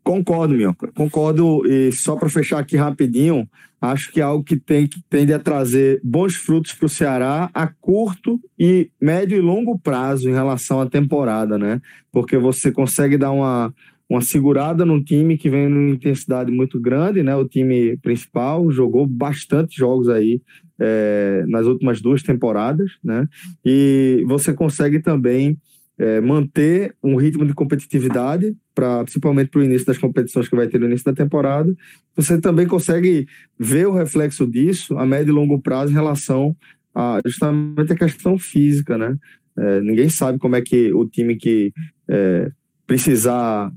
[0.03, 0.91] Concordo, Minhoca.
[0.95, 1.67] Concordo.
[1.67, 3.49] E só para fechar aqui rapidinho,
[3.81, 7.51] acho que é algo que, tem, que tende a trazer bons frutos para o Ceará
[7.53, 11.81] a curto e médio e longo prazo em relação à temporada, né?
[12.11, 13.73] Porque você consegue dar uma,
[14.09, 17.37] uma segurada num time que vem numa intensidade muito grande, né?
[17.37, 20.41] O time principal jogou bastante jogos aí
[20.81, 23.29] é, nas últimas duas temporadas, né?
[23.63, 25.59] E você consegue também
[25.99, 30.69] é, manter um ritmo de competitividade, pra, principalmente para o início das competições que vai
[30.69, 31.75] ter no início da temporada.
[32.15, 33.27] Você também consegue
[33.59, 36.57] ver o reflexo disso a médio e longo prazo em relação
[36.95, 39.17] a justamente a questão física, né?
[39.57, 41.73] É, ninguém sabe como é que o time que
[42.09, 42.51] é,
[42.87, 43.73] precisar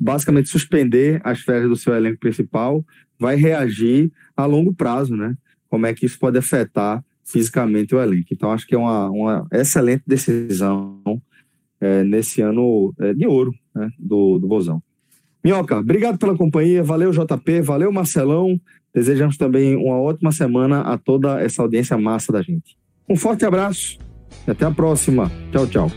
[0.00, 2.84] basicamente suspender as férias do seu elenco principal
[3.18, 5.36] vai reagir a longo prazo, né?
[5.68, 8.28] Como é que isso pode afetar fisicamente o elenco.
[8.32, 11.00] Então, acho que é uma, uma excelente decisão
[11.80, 14.82] é, nesse ano é, de ouro né, do, do Bozão.
[15.42, 18.60] Minhoca, obrigado pela companhia, valeu JP, valeu Marcelão.
[18.94, 22.76] Desejamos também uma ótima semana a toda essa audiência massa da gente.
[23.08, 23.98] Um forte abraço
[24.46, 25.30] e até a próxima.
[25.50, 25.90] Tchau, tchau.